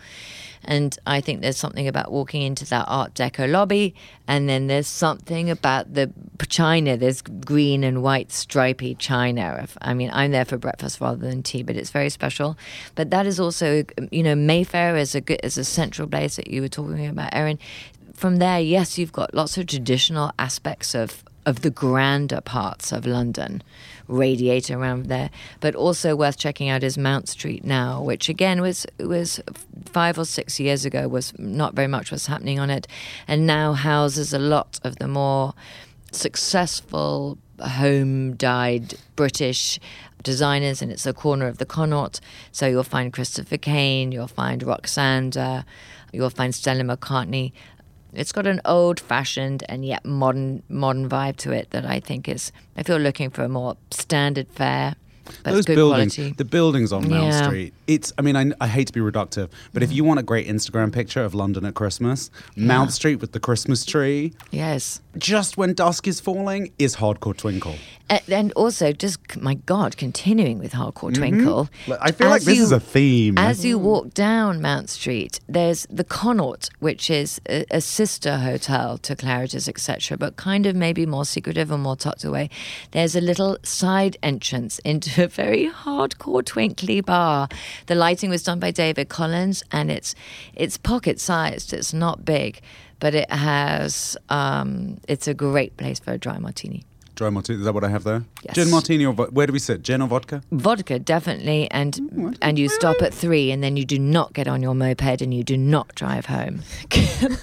[0.63, 3.95] And I think there's something about walking into that Art Deco lobby,
[4.27, 6.11] and then there's something about the
[6.47, 6.97] china.
[6.97, 9.67] There's green and white stripy china.
[9.81, 12.57] I mean, I'm there for breakfast rather than tea, but it's very special.
[12.95, 16.47] But that is also, you know, Mayfair is a good, is a central place that
[16.47, 17.59] you were talking about, Erin.
[18.13, 23.05] From there, yes, you've got lots of traditional aspects of of the grander parts of
[23.05, 23.63] London
[24.07, 25.29] radiate around there.
[25.59, 29.41] But also worth checking out is Mount Street now, which again was was
[29.85, 32.87] five or six years ago was not very much was happening on it,
[33.27, 35.53] and now houses a lot of the more
[36.11, 39.79] successful home dyed British
[40.23, 42.19] designers, and it's a corner of the Connaught.
[42.51, 45.65] So you'll find Christopher Kane, you'll find Roksanda,
[46.11, 47.53] you'll find Stella McCartney.
[48.13, 52.51] It's got an old-fashioned and yet modern modern vibe to it that I think is.
[52.75, 54.95] If you're looking for a more standard fare,
[55.25, 56.35] but Those good buildings, quality.
[56.35, 57.43] the buildings on Mount Yeah.
[57.43, 57.73] Street.
[57.87, 58.13] It's.
[58.17, 59.95] I mean, I, I hate to be reductive, but if mm-hmm.
[59.95, 63.85] you want a great Instagram picture of London at Christmas, Mount Street with the Christmas
[63.85, 65.01] tree, yes.
[65.17, 67.75] just when dusk is falling, is hardcore twinkle.
[68.27, 71.13] And also, just my God, continuing with hardcore mm-hmm.
[71.13, 71.69] twinkle.
[72.01, 73.37] I feel like this you- is a theme.
[73.37, 78.97] As you walk down Mount Street, there's the Connaught, which is a, a sister hotel
[78.97, 82.49] to Claridge's, etc., but kind of maybe more secretive and more tucked away.
[82.91, 87.47] There's a little side entrance into a very hardcore twinkly bar.
[87.85, 90.15] The lighting was done by David Collins, and it's
[90.53, 91.71] it's pocket sized.
[91.71, 92.59] It's not big,
[92.99, 94.17] but it has.
[94.29, 96.83] Um, it's a great place for a dry martini.
[97.21, 97.59] Dry martini.
[97.59, 98.23] Is that what I have there?
[98.41, 98.55] Yes.
[98.55, 99.83] Gin martini or vo- where do we sit?
[99.83, 100.41] Gin or vodka?
[100.51, 104.63] Vodka, definitely, and and you stop at three, and then you do not get on
[104.63, 106.63] your moped, and you do not drive home.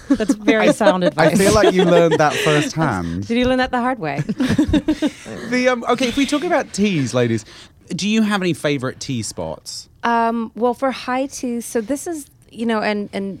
[0.09, 1.31] That's very sound advice.
[1.31, 3.25] I feel like you learned that firsthand.
[3.25, 4.19] Did you learn that the hard way?
[4.27, 7.45] the um, okay, if we talk about teas, ladies,
[7.87, 9.87] do you have any favorite tea spots?
[10.03, 13.39] Um, well, for high tea, so this is you know, and and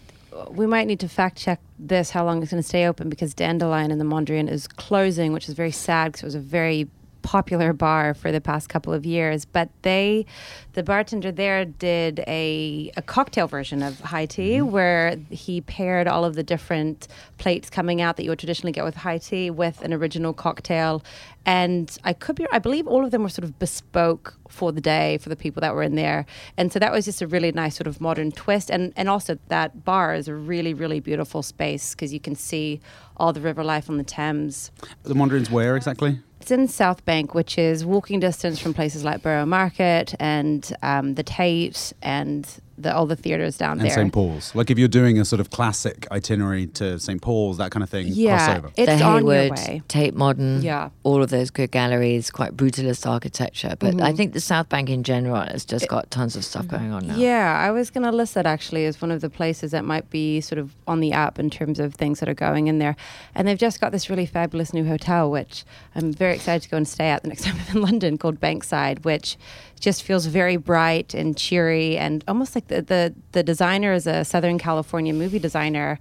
[0.49, 3.33] we might need to fact check this how long it's going to stay open because
[3.33, 6.87] Dandelyan in the Mondrian is closing, which is very sad because it was a very
[7.21, 9.45] popular bar for the past couple of years.
[9.45, 10.25] But they,
[10.73, 14.71] the bartender there, did a, a cocktail version of high tea Mm-hmm.
[14.71, 18.83] where he paired all of the different plates coming out that you would traditionally get
[18.83, 21.03] with high tea with an original cocktail.
[21.45, 24.81] And I could be, I believe all of them were sort of bespoke for the
[24.81, 26.25] day for the people that were in there.
[26.57, 28.69] And so that was just a really nice sort of modern twist.
[28.69, 32.79] And, and also that bar is a really, really beautiful space because you can see
[33.17, 34.71] all the river life on the Thames.
[35.03, 36.19] The Wanderings where exactly?
[36.39, 41.15] It's in South Bank, which is walking distance from places like Borough Market and um,
[41.15, 42.47] the Tate and
[42.83, 43.91] the, all the theatres down And there.
[43.95, 44.11] St.
[44.13, 44.53] Paul's.
[44.55, 47.21] Like if you're doing a sort of classic itinerary to St.
[47.21, 48.71] Paul's, that kind of thing, Yeah, crossover.
[48.77, 49.81] it's the on your Hayward, way.
[49.87, 50.89] Tate Modern, Yeah.
[51.03, 53.75] all of those good galleries, quite brutalist architecture.
[53.79, 54.03] But Mm-hmm.
[54.05, 57.07] I think the South Bank in general has just got tons of stuff going on
[57.07, 57.15] now.
[57.15, 60.09] Yeah, I was going to list that actually as one of the places that might
[60.09, 62.95] be sort of on the up in terms of things that are going in there.
[63.35, 65.63] And they've just got this really fabulous new hotel, which
[65.95, 68.39] I'm very excited to go and stay at the next time I'm in London, called
[68.39, 69.37] Bankside, which
[69.79, 74.23] just feels very bright and cheery and almost like the, the, the designer is a
[74.23, 75.99] Southern California movie designer.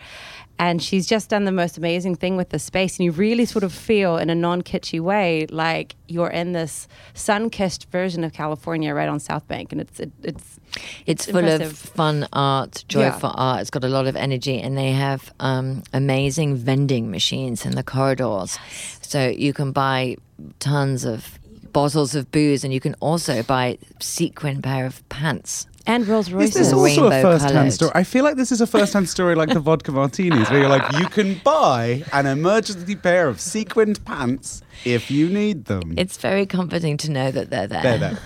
[0.61, 2.99] And she's just done the most amazing thing with the space.
[2.99, 6.89] And you really sort of feel, in a non kitschy way, like you're in this
[7.15, 9.71] sun kissed version of California right on South Bank.
[9.71, 10.59] And it's, it, it's,
[11.07, 11.71] It's full impressive.
[11.71, 13.61] of fun art, joyful art.
[13.61, 17.85] It's got a lot of energy, and they have um, amazing vending machines in the
[17.85, 18.59] corridors.
[19.01, 20.17] So you can buy
[20.59, 21.39] tons of
[21.73, 25.69] bottles of booze, and you can also buy sequin pair of pants.
[25.89, 27.73] And Rolls Royce Is this also a first-hand coloured.
[27.73, 27.93] story?
[27.95, 30.93] I feel like this is a first-hand story like the vodka martinis, where you're like,
[31.01, 35.95] you can buy an emergency pair of sequined pants if you need them.
[35.97, 37.83] It's very comforting to know that they're there.
[37.83, 38.17] There,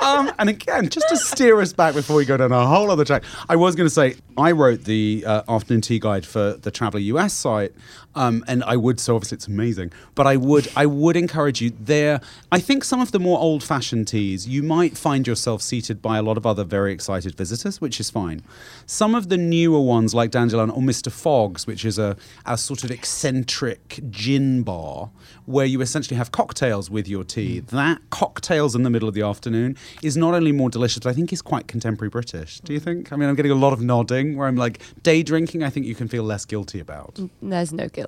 [0.00, 3.04] um, and again, just to steer us back before we go down a whole other
[3.04, 6.70] track, I was going to say I wrote the uh, afternoon tea guide for the
[6.70, 7.72] Traveller US site,
[8.16, 9.92] um, and I would so obviously it's amazing.
[10.14, 12.20] But I would I would encourage you there.
[12.50, 16.22] I think some of the more old-fashioned teas you might find yourself seated by a
[16.22, 18.42] lot of other very excited visitors, which is fine.
[18.86, 21.12] Some of the newer ones like Dandelyan or Mr.
[21.12, 25.10] Fogg's, which is a, a sort of eccentric gin bar
[25.44, 27.60] where you essentially have cocktails with your tea.
[27.60, 31.12] That cocktails in the middle of the afternoon is not only more delicious, but I
[31.12, 32.60] think is quite contemporary British.
[32.60, 33.12] Do you think?
[33.12, 35.86] I mean, I'm getting a lot of nodding where I'm like, day drinking, I think
[35.86, 37.18] you can feel less guilty about.
[37.42, 38.05] There's no guilt.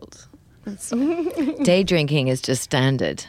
[1.62, 3.24] Day drinking is just standard.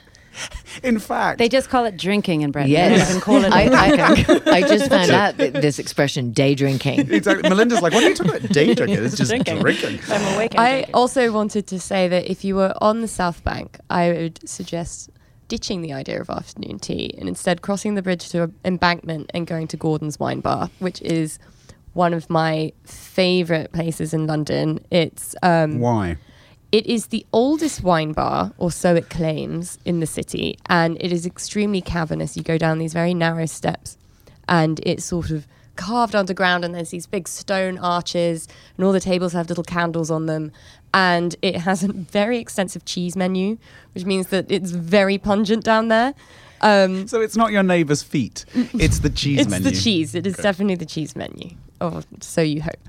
[0.83, 2.69] In fact, They just call it drinking in Britain.
[2.69, 2.99] They Yes.
[2.99, 4.47] don't even call it I, drinking.
[4.47, 7.11] I, I just found out th- this expression, day drinking.
[7.11, 7.49] exactly.
[7.49, 8.49] Melinda's like, what are you talking about?
[8.51, 9.03] Day drinking?
[9.03, 9.59] It's just Drinking.
[9.59, 9.99] drinking.
[10.07, 10.51] I'm awake.
[10.53, 10.95] and I drinking.
[10.95, 15.09] also wanted to say that if you were on the South Bank, I would suggest
[15.49, 19.67] ditching the idea of afternoon tea and instead crossing the bridge to Embankment and going
[19.69, 21.39] to Gordon's Wine Bar, which is
[21.93, 24.85] one of my favorite places in London.
[24.91, 26.17] It's um, Why?
[26.71, 31.11] It is the oldest wine bar, or so it claims, in the city, and it
[31.11, 32.37] is extremely cavernous.
[32.37, 33.97] You go down these very narrow steps,
[34.47, 38.99] and it's sort of carved underground, and there's these big stone arches, and all the
[38.99, 40.51] tables have little candles on them.
[40.93, 43.57] And it has a very extensive cheese menu,
[43.93, 46.13] which means that it's very pungent down there.
[46.61, 48.43] Um, So it's not your neighbour's feet.
[48.73, 49.67] It's the cheese it's menu.
[49.69, 50.15] It's the cheese.
[50.15, 50.43] It is Okay.
[50.43, 51.51] definitely the cheese menu.
[51.79, 52.79] Or so you hope.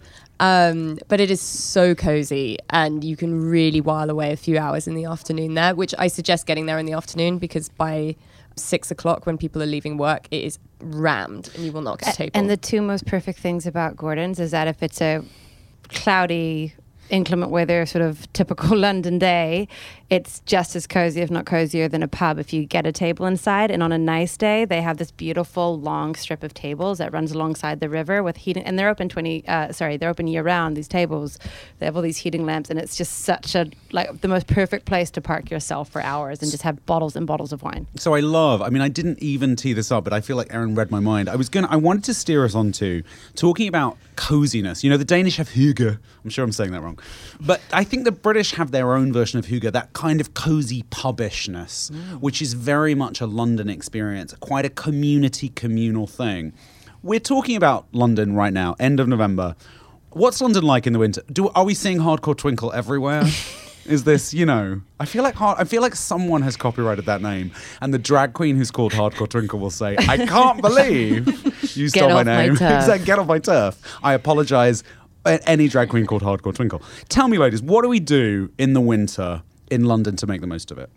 [0.40, 4.88] Um, but it is so cozy, and you can really while away a few hours
[4.88, 5.74] in the afternoon there.
[5.74, 8.16] Which I suggest getting there in the afternoon because by
[8.57, 12.14] six o'clock, when people are leaving work, it is rammed, and you will not get
[12.14, 12.31] a table.
[12.35, 15.22] And the two most perfect things about Gordon's is that if it's a
[15.90, 16.72] cloudy,
[17.11, 19.68] inclement weather, sort of typical London day,
[20.11, 23.27] it's just as cozy, if not cozier, than a pub if you get a table
[23.27, 23.70] inside.
[23.70, 27.31] And on a nice day, they have this beautiful long strip of tables that runs
[27.31, 29.46] alongside the river with heating, and they're open twenty.
[29.46, 30.77] Uh, sorry, they're open year round.
[30.77, 31.38] These tables,
[31.79, 34.85] they have all these heating lamps, and it's just such a like the most perfect
[34.85, 37.87] place to park yourself for hours and just have bottles and bottles of wine.
[37.96, 38.62] So I love.
[38.62, 41.01] I mean, I didn't even tee this up, but I feel like Erin read my
[41.01, 41.29] mind.
[41.29, 41.68] I was gonna.
[41.70, 43.03] I wanted to steer us onto
[43.37, 44.83] talking about coziness.
[44.83, 45.99] You know, the Danish have hygge.
[46.25, 46.99] I'm sure I'm saying that wrong,
[47.40, 49.70] but I think the British have their own version of hygge.
[49.70, 52.20] That kind of cozy pubbishness, mm.
[52.20, 56.52] which is very much a London experience, quite a community communal thing.
[57.02, 59.56] We're talking about London right now, end of November.
[60.10, 61.22] What's London like in the winter?
[61.32, 63.24] Do are we seeing hardcore twinkle everywhere?
[63.86, 64.82] Is this, you know?
[64.98, 68.34] I feel like hard, I feel like someone has copyrighted that name, and the drag
[68.34, 71.26] queen who's called Hardcore Twinkle will say, "I can't believe
[71.76, 72.82] you stole my off my name." turf.
[72.82, 73.80] Exactly, Get off my turf.
[74.02, 74.84] I apologize.
[75.24, 76.83] A- Any drag queen called Hardcore Twinkle.
[77.09, 80.46] Tell me, ladies, what do we do in the winter in London to make the
[80.46, 80.90] most of it?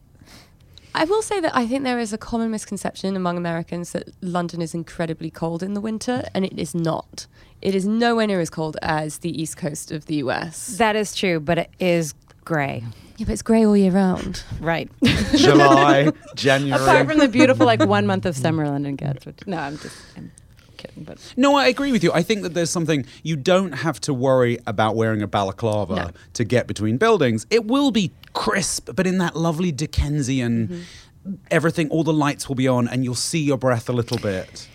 [0.96, 4.62] I will say that I think there is a common misconception among Americans that London
[4.62, 7.26] is incredibly cold in the winter, and it is not.
[7.64, 10.78] It is nowhere near as cold as the east coast of the US.
[10.78, 12.14] That is true, but it is
[12.46, 12.84] grey.
[13.18, 14.44] Yeah, but it's grey all year round.
[14.60, 14.90] Right.
[15.36, 16.80] July, January.
[16.82, 19.26] Apart from the beautiful like one month of summer London gets.
[19.26, 20.32] Which, no, I'm just I'm
[20.78, 21.04] kidding.
[21.04, 22.12] But No, I agree with you.
[22.14, 26.10] I think that there's something you don't have to worry about wearing a balaclava No.
[26.34, 27.46] to get between buildings.
[27.50, 31.34] It will be crisp, but in that lovely Dickensian, Mm-hmm.
[31.52, 34.68] everything, all the lights will be on, and you'll see your breath a little bit.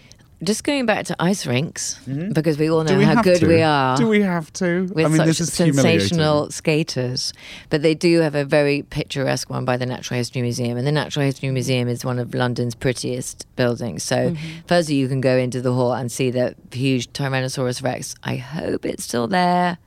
[0.42, 2.32] Just going back to ice rinks, mm-hmm.
[2.32, 3.48] because we all know we how good to?
[3.48, 3.96] we are.
[3.96, 4.88] Do we have to?
[4.94, 7.32] We're I mean, such this is sensational skaters.
[7.70, 10.78] But they do have a very picturesque one by the Natural History Museum.
[10.78, 14.04] And the Natural History Museum is one of London's prettiest buildings.
[14.04, 14.46] So, mm-hmm.
[14.68, 18.14] firstly, you can go into the hall and see the huge Tyrannosaurus Rex.
[18.22, 19.78] I hope it's still there.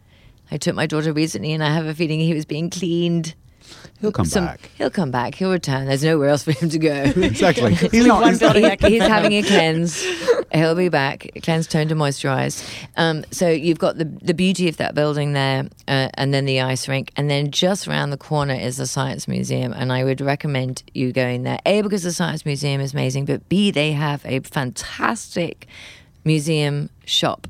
[0.52, 3.36] I took my daughter recently and I have a feeling he was being cleaned.
[4.02, 4.70] He'll come Some- back.
[4.78, 5.36] He'll come back.
[5.36, 5.86] He'll return.
[5.88, 6.92] There's nowhere else for him to go.
[7.32, 7.76] Exactly.
[7.92, 8.28] He's not.
[8.28, 8.40] He's,
[8.82, 10.04] He- he's having a cleanse.
[10.54, 11.30] He'll be back.
[11.44, 12.68] Cleanse, tone to moisturize.
[12.98, 16.60] Um, so you've got the the beauty of that building there, uh, and then the
[16.62, 19.72] ice rink, and then just around the corner is the science museum.
[19.72, 21.60] And I would recommend you going there.
[21.66, 25.68] A because the science museum is amazing, but B they have a fantastic
[26.26, 27.48] museum shop.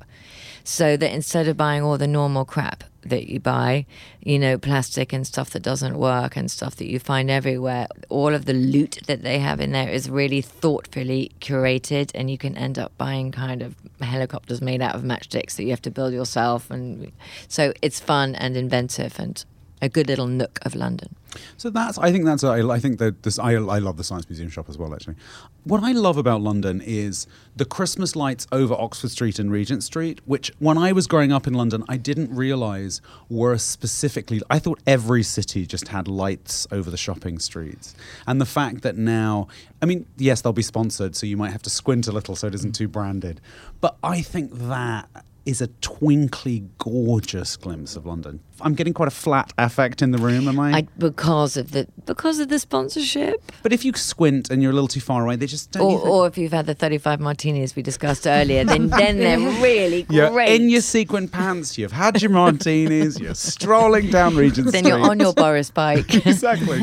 [0.64, 3.86] So that instead of buying all the normal crap that you buy,
[4.22, 8.34] you know, plastic and stuff that doesn't work and stuff that you find everywhere, all
[8.34, 12.58] of the loot that they have in there is really thoughtfully curated, and you can
[12.58, 16.14] end up buying kind of helicopters made out of matchsticks that you have to build
[16.14, 16.70] yourself.
[16.70, 17.12] And
[17.48, 19.44] so it's fun and inventive and
[19.82, 21.16] a good little nook of London.
[21.58, 21.98] So that's.
[21.98, 22.44] I think that's.
[22.44, 23.40] I, I think that this.
[23.40, 24.94] I, I love the Science Museum shop as well.
[24.94, 25.16] Actually,
[25.64, 30.20] what I love about London is the Christmas lights over Oxford Street and Regent Street,
[30.26, 34.42] which when I was growing up in London, I didn't realise were specifically.
[34.50, 37.96] I thought every city just had lights over the shopping streets,
[38.28, 39.48] and the fact that now,
[39.82, 42.48] I mean, yes, they'll be sponsored, so you might have to squint a little so
[42.48, 42.78] it isn't mm.
[42.78, 43.42] too branded,
[43.80, 45.10] but I think that
[45.46, 48.40] is a twinkly, gorgeous glimpse of London.
[48.64, 50.72] I'm getting quite a flat affect in the room, am I?
[50.72, 53.42] I because of the because of the sponsorship.
[53.64, 55.82] But if you squint and you're a little too far away, they just don't.
[55.82, 59.40] Or, think- or if you've had the 35 martinis we discussed earlier, then, then they're
[59.40, 60.62] really you're great.
[60.62, 61.76] in your sequin pants.
[61.78, 63.20] You've had your martinis.
[63.20, 64.84] You're strolling down Regent Street.
[64.84, 66.14] then you're on your Boris bike.
[66.28, 66.80] exactly.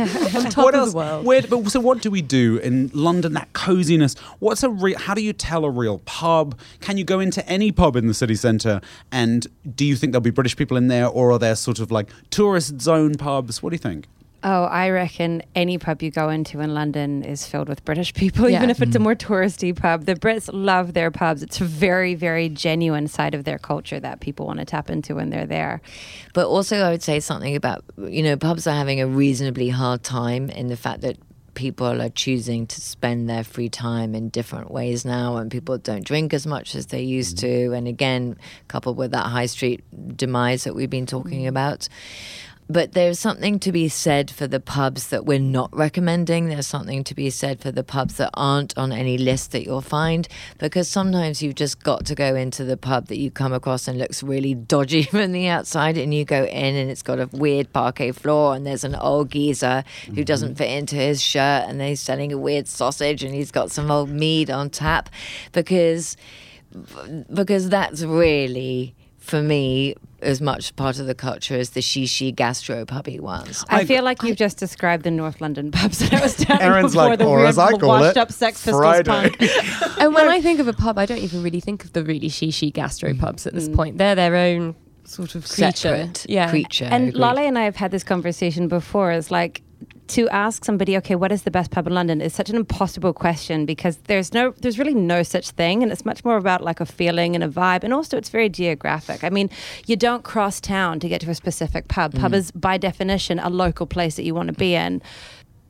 [0.51, 0.91] top what of else?
[0.91, 1.25] the world.
[1.27, 3.35] Where, but, so what do we do in London?
[3.35, 4.17] That coziness.
[4.41, 4.99] What's a real?
[4.99, 6.59] How do you tell a real pub?
[6.81, 8.81] Can you go into any pub in the city centre?
[9.13, 11.91] And do you think there'll be British people in there, or are there sort of
[11.91, 13.63] like tourist zone pubs?
[13.63, 14.07] What do you think?
[14.45, 18.49] Oh, I reckon any pub you go into in London is filled with British people,
[18.57, 19.03] even if it's a mm.
[19.03, 20.05] more touristy pub.
[20.05, 21.43] The Brits love their pubs.
[21.43, 25.17] It's a very, very genuine side of their culture that people want to tap into
[25.17, 25.81] when they're there.
[26.35, 30.05] But also, I would say something about, you know, pubs are having a reasonably hard
[30.05, 31.19] time in the fact that
[31.59, 36.05] people are choosing to spend their free time in different ways now and people don't
[36.05, 37.71] drink as much as they used mm-hmm.
[37.71, 37.75] to.
[37.75, 38.37] And again
[38.69, 39.83] coupled with that high street
[40.17, 41.49] demise that we've been talking mm-hmm.
[41.49, 41.89] about
[42.69, 46.49] but there's something to be said for the pubs that we're not recommending.
[46.49, 49.81] There's something to be said for the pubs that aren't on any list that you'll
[49.81, 50.29] find
[50.59, 53.99] because sometimes you've just got to go into the pub that you come across and
[53.99, 57.73] looks really dodgy from the outside and you go in and it's got a weird
[57.73, 60.23] parquet floor and there's an old geezer who mm-hmm.
[60.23, 63.91] doesn't fit into his shirt and he's selling a weird sausage and he's got some
[63.91, 65.09] old mead on tap
[65.53, 66.17] because
[67.33, 72.85] because that's really for me as much part of the culture as the shishi gastro
[72.85, 73.65] pubby ones.
[73.69, 76.61] I, I- feel like you've just described the North London pubs that I was down
[76.61, 79.31] Erin's before like, the or weird as I call washed it, up Sex Pistols Friday.
[79.31, 79.37] punk.
[79.99, 82.29] And when I think of a pub, I don't even really think of the really
[82.29, 83.21] shishi gastro mm.
[83.21, 83.75] pubs at this mm.
[83.75, 83.99] point.
[83.99, 85.73] They're their own sort of creature.
[85.73, 86.51] Separate yeah.
[86.51, 86.85] creature.
[86.85, 87.21] And agreed.
[87.21, 89.11] Lale and I have had this conversation before.
[89.13, 89.63] It's like
[90.09, 93.13] to ask somebody, okay, what is the best pub in London is such an impossible
[93.13, 96.81] question because there's no, there's really no such thing, and it's much more about like
[96.81, 99.23] a feeling and a vibe, and also it's very geographic.
[99.25, 99.51] I mean,
[99.87, 102.13] you don't cross town to get to a specific pub.
[102.15, 102.35] Pub mm-hmm.
[102.35, 105.03] is by definition a local place that you want to be in.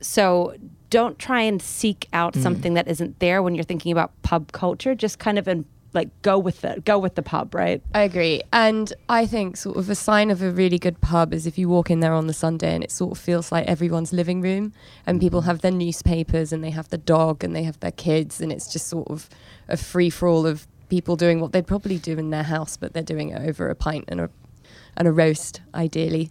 [0.01, 0.55] So
[0.89, 2.41] don't try and seek out mm.
[2.41, 4.95] something that isn't there when you're thinking about pub culture.
[4.95, 7.81] Just kind of in, like go with it, go with the pub, right?
[7.93, 8.41] I agree.
[8.53, 11.67] And I think sort of a sign of a really good pub is if you
[11.67, 14.73] walk in there on the Sunday and it sort of feels like everyone's living room
[15.05, 15.25] and mm-hmm.
[15.25, 18.51] people have their newspapers and they have the dog and they have their kids and
[18.51, 19.29] it's just sort of
[19.67, 22.93] a free for all of people doing what they'd probably do in their house, but
[22.93, 24.29] they're doing it over a pint and a
[24.97, 26.29] and a roast, ideally,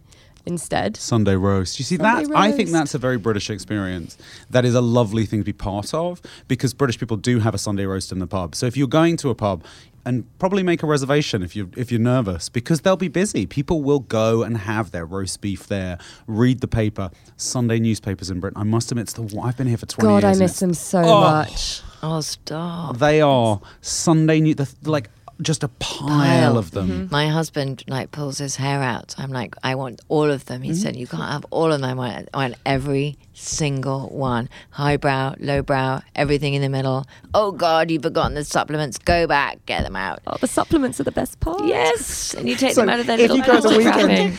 [0.48, 0.96] instead.
[0.96, 1.78] Sunday roast.
[1.78, 4.18] You see, Sunday that I think that's a very British experience.
[4.50, 7.58] That is a lovely thing to be part of because British people do have a
[7.58, 8.54] Sunday roast in the pub.
[8.56, 9.64] So if you're going to a pub,
[10.04, 13.44] and probably make a reservation if you if you're nervous because they'll be busy.
[13.46, 17.10] People will go and have their roast beef there, read the paper.
[17.36, 18.58] Sunday newspapers in Britain.
[18.58, 20.38] I must admit, it's the I've been here for twenty God, I years.
[20.38, 21.20] and miss them so Oh.
[21.20, 21.82] much.
[22.02, 22.96] Oh, stop.
[22.98, 24.54] They are Sunday new.
[24.54, 26.58] The, like just a pile, Pile.
[26.58, 26.88] of them.
[26.88, 27.12] Mm-hmm.
[27.12, 29.14] My husband like pulls his hair out.
[29.18, 30.62] I'm like, I want all of them.
[30.62, 30.78] He mm-hmm.
[30.78, 31.88] said, you can't have all of them.
[31.88, 34.48] I want, I want every single one.
[34.70, 37.06] Highbrow, lowbrow, everything in the middle.
[37.34, 38.98] Oh God, you've forgotten the supplements.
[38.98, 40.20] Go back, get them out.
[40.26, 41.64] Oh, the supplements are the best part.
[41.64, 43.78] Yes, and you take So them out of their if little you go to plastic
[44.08, 44.38] weekend-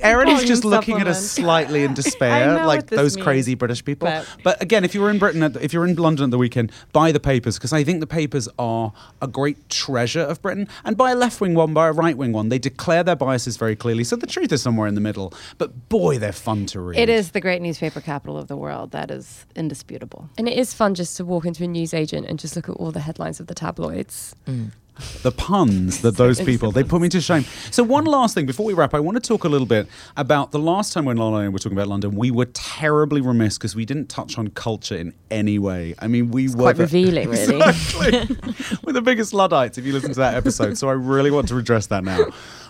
[0.00, 3.84] Erin is Volume just looking at us slightly in despair, like those means, crazy British
[3.84, 4.06] people.
[4.06, 6.38] But, but- again, if you're in Britain, at the, if you're in London at the
[6.38, 10.68] weekend, buy the papers because I think the papers are a great treasure of Britain.
[10.84, 12.48] And buy a left wing one, buy a right wing one.
[12.48, 15.32] They declare their biases very clearly, so the truth is somewhere in the middle.
[15.58, 16.98] But boy, they're fun to read.
[16.98, 18.92] It is the great newspaper capital of the world.
[18.92, 20.28] That is indisputable.
[20.38, 22.90] And it is fun just to walk into a newsagent and just look at all
[22.90, 24.34] the headlines of the tabloids.
[24.46, 24.70] Mm.
[25.22, 27.44] the puns that those people they put me to shame.
[27.70, 28.08] So one mm.
[28.08, 29.86] last thing before we wrap, I want to talk a little bit
[30.16, 32.16] about the last time when Lale and I were talking about London.
[32.16, 35.94] We were terribly remiss because we didn't touch on culture in any way.
[36.00, 37.60] I mean, we were Quite the- revealing, really.
[37.60, 38.36] Exactly.
[38.84, 40.76] We're the biggest Luddites if you listen to that episode.
[40.78, 42.26] So I really want to address that now.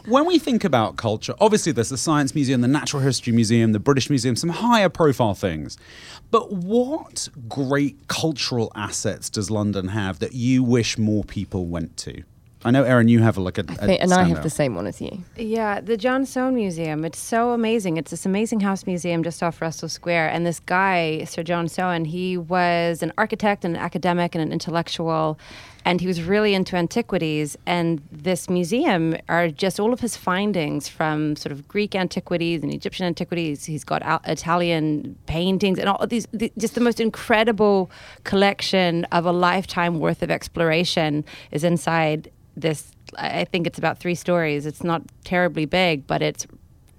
[0.08, 3.78] When we think about culture, obviously there's the Science Museum, the Natural History Museum, the
[3.78, 5.76] British Museum, some higher profile things.
[6.30, 12.22] But what great cultural assets does London have that you wish more people went to?
[12.64, 13.70] I know, Erin, you have a look at.
[13.70, 15.22] I think, and I have the same one as you.
[15.36, 17.04] Yeah, the John Soane Museum.
[17.04, 17.96] It's so amazing.
[17.98, 20.30] It's this amazing house museum just off Russell Square.
[20.30, 24.52] And this guy, Sir John Soane, he was an architect and an academic and an
[24.52, 25.38] intellectual.
[25.84, 27.56] And he was really into antiquities.
[27.64, 32.74] And this museum are just all of his findings from sort of Greek antiquities and
[32.74, 33.66] Egyptian antiquities.
[33.66, 37.88] He's got Al- Italian paintings and all these, the, just the most incredible
[38.24, 42.30] collection of a lifetime worth of exploration is inside
[42.60, 44.66] this I think it's about three stories.
[44.66, 46.46] It's not terribly big, but it's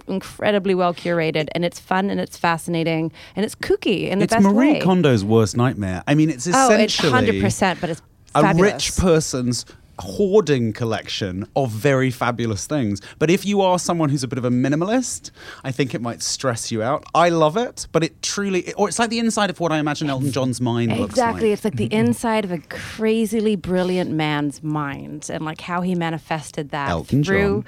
[0.08, 4.34] incredibly well curated and it's fun and it's fascinating and it's kooky in the It's
[4.34, 4.80] best Marie way.
[4.80, 6.04] Kondo's worst nightmare.
[6.08, 8.02] I mean, it's essentially oh, it's hundred percent, but it's
[8.34, 8.74] a fabulous.
[8.74, 9.66] rich person's
[10.00, 13.02] hoarding collection of very fabulous things.
[13.20, 15.32] But if you are someone who's a bit of a minimalist,
[15.64, 17.04] I think it might stress you out.
[17.14, 20.10] I love it, but it truly, or it's like the inside of what I imagine
[20.10, 21.52] Elton John's mind looks Exactly.
[21.52, 26.70] It's like the inside of a crazily brilliant man's mind and like how he manifested
[26.70, 27.64] that Elton through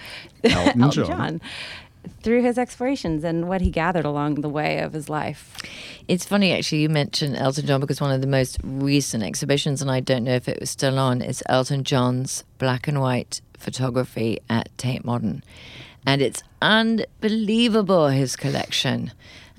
[0.45, 0.51] John.
[0.81, 1.41] Elton John.
[2.23, 5.57] Through his explorations and what he gathered along the way of his life.
[6.07, 9.89] It's funny actually you mentioned Elton John because one of the most recent exhibitions, and
[9.89, 14.39] I don't know if it was still on, is Elton John's black and white photography
[14.49, 15.43] at Tate Modern.
[16.05, 19.11] And it's unbelievable, his collection.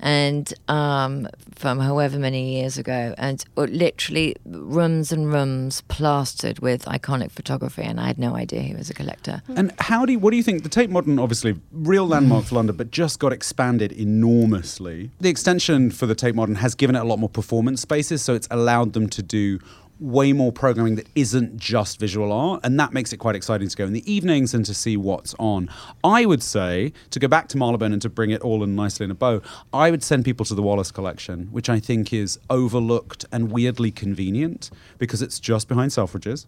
[0.03, 7.31] And um, from however many years ago, and literally rooms and rooms plastered with iconic
[7.31, 7.83] photography.
[7.83, 9.41] And I had no idea he was a collector.
[9.55, 10.63] And how do you, what do you think?
[10.63, 15.09] The Tate Modern, obviously, real landmark for London, but just got expanded enormously.
[15.21, 18.35] The extension for the Tate Modern has given it a lot more performance spaces, so
[18.35, 19.59] it's allowed them to do
[19.99, 23.77] way more programming that isn't just visual art, and that makes it quite exciting to
[23.77, 25.69] go in the evenings and to see what's on.
[26.03, 29.03] I would say, to go back to Marylebone and to bring it all in nicely
[29.03, 29.41] in a bow,
[29.71, 33.91] I would send people to the Wallace collection, which I think is overlooked and weirdly
[33.91, 36.45] convenient because it's just behind Selfridges.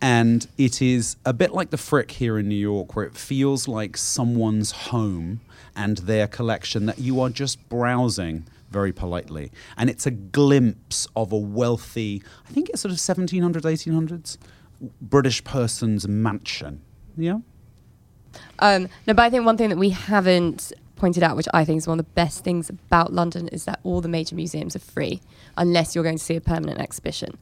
[0.00, 3.68] And it is a bit like the Frick here in New York, where it feels
[3.68, 5.40] like someone's home
[5.74, 9.52] and their collection that you are just browsing very politely.
[9.76, 14.38] And it's a glimpse of a wealthy, I think it's sort of 1700s, 1800s,
[15.00, 16.80] British person's mansion.
[17.16, 17.38] Yeah?
[18.58, 21.78] Um, no, but I think one thing that we haven't pointed out, which I think
[21.78, 24.80] is one of the best things about London, is that all the major museums are
[24.80, 25.20] free
[25.56, 27.36] unless you're going to see a permanent exhibition.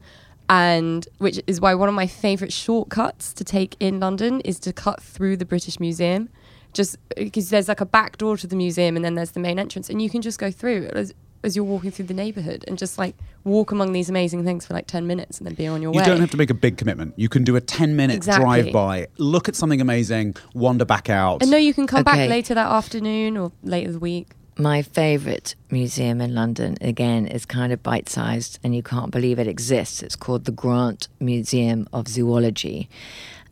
[0.49, 4.73] And which is why one of my favourite shortcuts to take in London is to
[4.73, 6.29] cut through the British Museum.
[6.73, 9.39] Just uh, because there's like a back door to the museum and then there's the
[9.39, 11.13] main entrance, and you can just go through as,
[11.43, 14.73] as you're walking through the neighbourhood and just like walk among these amazing things for
[14.75, 16.03] like 10 minutes and then be on your You way.
[16.03, 17.13] You don't have to make a big commitment.
[17.17, 18.43] You can do a 10 minute Exactly.
[18.45, 21.41] drive by, look at something amazing, wander back out.
[21.41, 22.11] and no, you can come Okay.
[22.11, 24.27] back later that afternoon or later the week.
[24.57, 29.39] My favourite museum in London, again, is kind of bite sized and you can't believe
[29.39, 30.03] it exists.
[30.03, 32.87] It's called the Grant Museum of Zoology.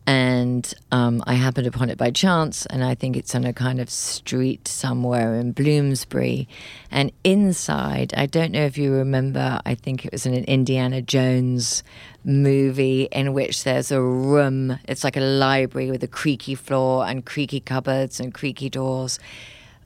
[0.10, 3.80] And um, I happened upon it by chance, and I think it's on a kind
[3.80, 6.47] of street somewhere in Bloomsbury.
[6.89, 11.03] And inside, I don't know if you remember, I think it was in an Indiana
[11.03, 11.84] Jones
[12.24, 17.24] movie in which there's a room, it's like a library with a creaky floor and
[17.24, 19.20] creaky cupboards and creaky doors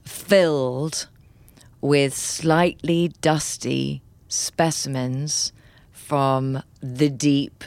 [0.06, 1.06] filled
[1.82, 5.52] with slightly dusty specimens
[5.92, 7.62] from the deep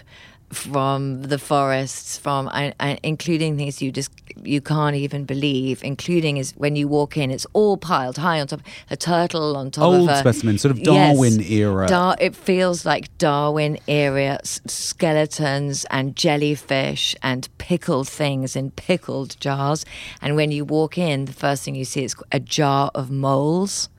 [0.50, 4.12] from the forests, from and, and including things you just
[4.44, 5.84] you can't even believe.
[5.84, 8.62] Including is when you walk in, it's all piled high on top.
[8.90, 10.86] A turtle on top Old of specimen, sort of Yes.
[11.16, 11.88] Darwin era.
[11.88, 19.40] Dar- it feels like Darwin era s- skeletons and jellyfish and pickled things in pickled
[19.40, 19.86] jars.
[20.22, 23.90] And when you walk in, the first thing you see is a jar of moles.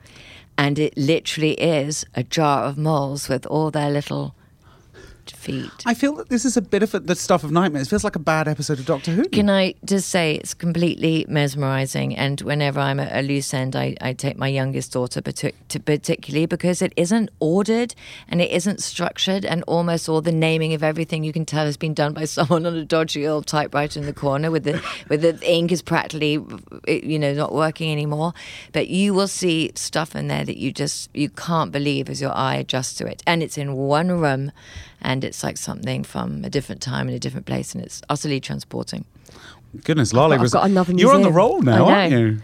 [0.56, 4.34] And it literally is a jar of moles with all their little
[5.30, 5.70] feet.
[5.86, 7.86] I feel that this is a bit of a, the stuff of nightmares.
[7.86, 9.28] It feels like a bad episode of Doctor Who.
[9.28, 12.16] Can I just say it's completely mesmerizing?
[12.16, 15.80] And whenever I'm at a loose end, I, I take my youngest daughter, partic- to
[15.80, 17.94] particularly because it isn't ordered
[18.28, 21.76] and it isn't structured, and almost all the naming of everything you can tell has
[21.76, 25.22] been done by someone on a dodgy old typewriter in the corner with the with
[25.22, 26.38] the ink is practically
[26.86, 28.32] you know not working anymore.
[28.72, 32.36] But you will see stuff in there that you just you can't believe as your
[32.36, 34.52] eye adjusts to it, and it's in one room
[35.00, 38.40] and it's like something from a different time in a different place, and it's utterly
[38.40, 39.04] transporting.
[39.84, 40.52] Goodness, Lolly I've was.
[40.52, 42.18] got another You're on the roll now, aren't know.
[42.18, 42.38] you?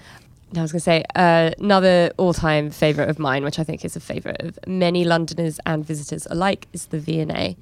[0.56, 3.96] I was going to say uh, another all-time favorite of mine, which I think is
[3.96, 7.56] a favorite of many Londoners and visitors alike, is the V&A.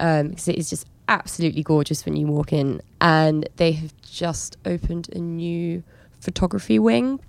[0.00, 4.56] Um, because it is just absolutely gorgeous when you walk in, and they have just
[4.64, 5.84] opened a new
[6.20, 7.20] photography wing,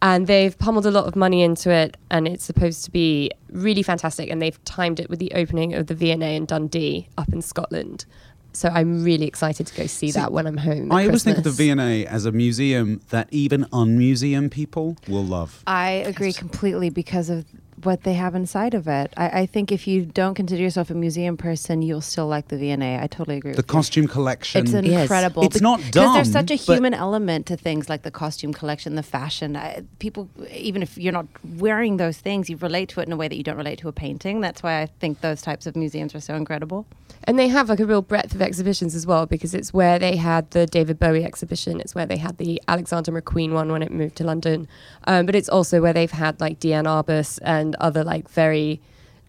[0.00, 3.82] and they've pummeled a lot of money into it, and it's supposed to be really
[3.82, 4.30] fantastic.
[4.30, 8.04] And they've timed it with the opening of the V&A in Dundee up in Scotland.
[8.52, 10.90] So I'm really excited to go see, See, that when I'm home.
[10.90, 11.76] I at always think of the Christmas.
[11.76, 15.62] V&A as a museum that even unmuseum people will love.
[15.66, 17.44] I agree completely because of
[17.84, 19.12] what they have inside of it.
[19.16, 22.56] I, I think if you don't consider yourself a museum person, you'll still like the
[22.56, 22.98] V&A.
[23.00, 23.52] I totally agree.
[23.52, 23.72] The with you.
[23.74, 24.62] costume collection.
[24.64, 25.02] It's Yes.
[25.02, 25.42] incredible.
[25.44, 28.94] It's bec- not because there's such a human element to things like the costume collection,
[28.94, 29.56] the fashion.
[29.56, 31.26] I, people, even if you're not
[31.56, 33.88] wearing those things, you relate to it in a way that you don't relate to
[33.88, 34.40] a painting.
[34.40, 36.86] That's why I think those types of museums are so incredible.
[37.24, 40.16] And they have like a real breadth of exhibitions as well because it's where they
[40.16, 43.90] had the David Bowie exhibition, it's where they had the Alexander McQueen one when it
[43.92, 44.66] moved to London,
[45.06, 48.80] um, but it's also where they've had like Diane Arbus and other like very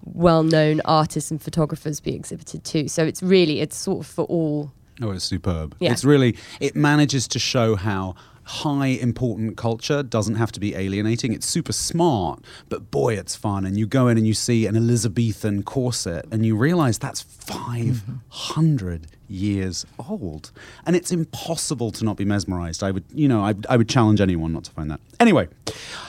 [0.06, 2.88] well-known artists and photographers be exhibited too.
[2.88, 4.72] So it's really it's sort of for all.
[5.02, 5.76] Oh, it's superb.
[5.80, 5.92] Yeah.
[5.92, 8.16] It's really, it manages to show how
[8.50, 11.34] high important culture doesn't have to be alienating.
[11.34, 13.64] It's super smart, but boy, it's fun.
[13.64, 19.06] And you go in and you see an Elizabethan corset and you realize that's 500
[19.28, 20.52] years old.
[20.88, 22.84] And it's impossible to not be mesmerized.
[22.84, 25.00] I would, you know, I, I would challenge anyone not to find that.
[25.20, 25.48] Anyway,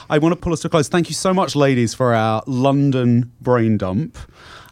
[0.09, 0.89] I want to pull us to a close.
[0.89, 4.17] Thank you so much, ladies, for our London brain dump.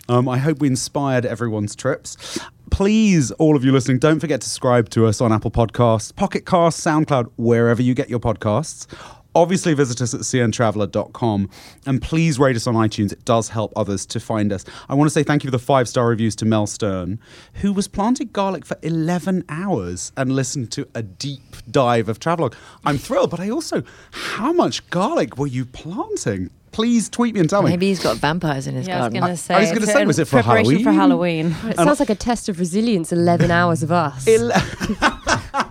[0.09, 2.39] Um, I hope we inspired everyone's trips.
[2.71, 6.47] Please, all of you listening, don't forget to subscribe to us on Apple Podcasts, Pocket
[6.47, 8.87] Casts, SoundCloud, wherever you get your podcasts.
[9.35, 11.49] Obviously, visit us at cntraveler.com
[11.85, 13.11] and please rate us on iTunes.
[13.11, 14.65] It does help others to find us.
[14.89, 17.19] I want to say thank you for the five star reviews to Mel Stern,
[17.55, 22.55] who was planting garlic for 11 hours and listened to a deep dive of travelogue.
[22.83, 26.49] I'm thrilled, but I also, how much garlic were you planting?
[26.71, 27.69] Please tweet me and tell me.
[27.71, 29.19] Maybe he's got vampires in his Yeah, I was garden.
[29.21, 29.55] going to say.
[29.55, 31.51] I was gonna it's say, was it for preparation for Halloween?
[31.51, 31.71] Halloween?
[31.71, 33.11] It sounds like a test of resilience.
[33.11, 34.27] Eleven hours of us.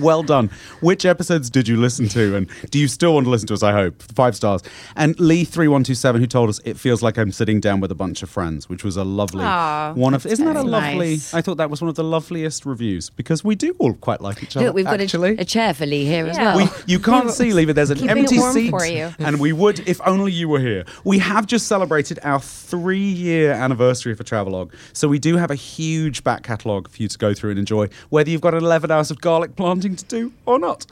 [0.00, 0.50] Well done.
[0.80, 2.36] Which episodes did you listen to?
[2.36, 3.62] And do you still want to listen to us?
[3.62, 4.02] I hope.
[4.02, 4.62] Five stars.
[4.96, 8.30] And Lee3127, who told us it feels like I'm sitting down with a bunch of
[8.30, 10.24] friends, which was a lovely Aw, one of.
[10.26, 11.10] Isn't that a lovely?
[11.10, 11.34] nice.
[11.34, 14.42] I thought that was one of the loveliest reviews because we do all quite like
[14.42, 14.66] each other.
[14.66, 15.36] Look, we've got actually.
[15.36, 16.56] a, a chair for Lee here as well.
[16.56, 18.70] We, you can't see, Lee, but there's an Keeping it empty warm seat.
[18.70, 19.14] for you.
[19.18, 20.84] And we would, if only you were here.
[21.04, 24.72] We have just celebrated our three year anniversary for Travelogue.
[24.92, 27.88] So we do have a huge back catalogue for you to go through and enjoy,
[28.10, 30.86] whether you've got 11 hours of garlic planting to do or not.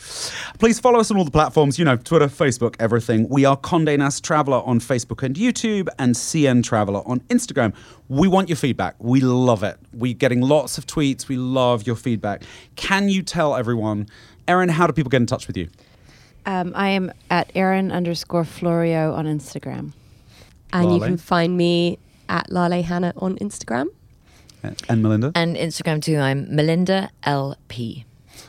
[0.59, 3.29] Please follow us on all the platforms, you know, Twitter, Facebook, everything.
[3.29, 7.75] We are Conde Nast Traveller on Facebook and YouTube and CN Traveller on Instagram.
[8.09, 8.95] We want your feedback.
[8.99, 9.79] We love it.
[9.93, 11.29] We're getting lots of tweets.
[11.29, 12.43] We love your feedback.
[12.77, 14.07] Can you tell everyone,
[14.49, 15.69] Erin, how do people get in touch with you?
[16.47, 19.93] Um, I am at Erin underscore Florio on Instagram.
[20.73, 23.87] and you can find me at Lale Hannah on Instagram.
[24.89, 25.31] And Melinda?
[25.35, 26.17] and Instagram too.
[26.17, 28.05] I'm Melinda LP.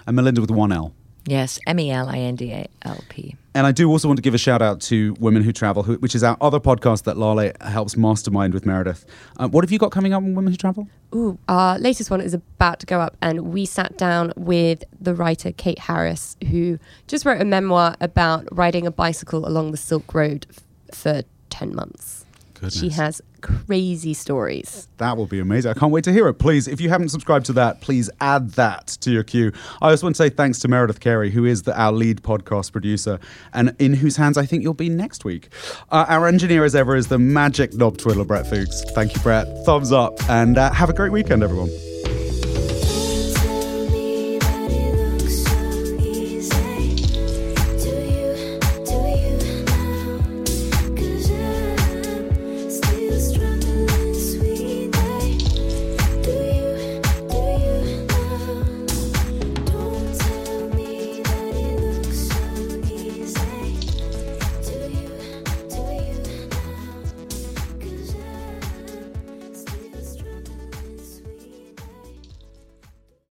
[0.05, 0.93] And Melinda with one L.
[1.25, 3.35] Yes, M E L I N D A L P.
[3.53, 5.95] And I do also want to give a shout out to Women Who Travel, who,
[5.95, 9.05] which is our other podcast that Lale helps mastermind with Meredith.
[9.37, 10.87] Uh, what have you got coming up on Women Who Travel?
[11.13, 15.13] Ooh, our latest one is about to go up, and we sat down with the
[15.15, 20.13] writer Kate Harris, who just wrote a memoir about riding a bicycle along the Silk
[20.13, 20.63] Road f-
[20.95, 22.25] for 10 months.
[22.69, 24.87] She has crazy stories.
[24.97, 25.71] That will be amazing.
[25.71, 26.35] I can't wait to hear it.
[26.35, 29.51] Please, if you haven't subscribed to that, please add that to your queue.
[29.81, 32.71] I just want to say thanks to Meredith Carey, who is the, our lead podcast
[32.71, 33.19] producer,
[33.53, 35.49] and in whose hands I think you'll be next week.
[35.91, 38.83] Uh, our engineer, as ever, is the magic knob twiddler, Brett Fuchs.
[38.91, 39.47] Thank you, Brett.
[39.65, 41.69] Thumbs up, and uh, have a great weekend, everyone.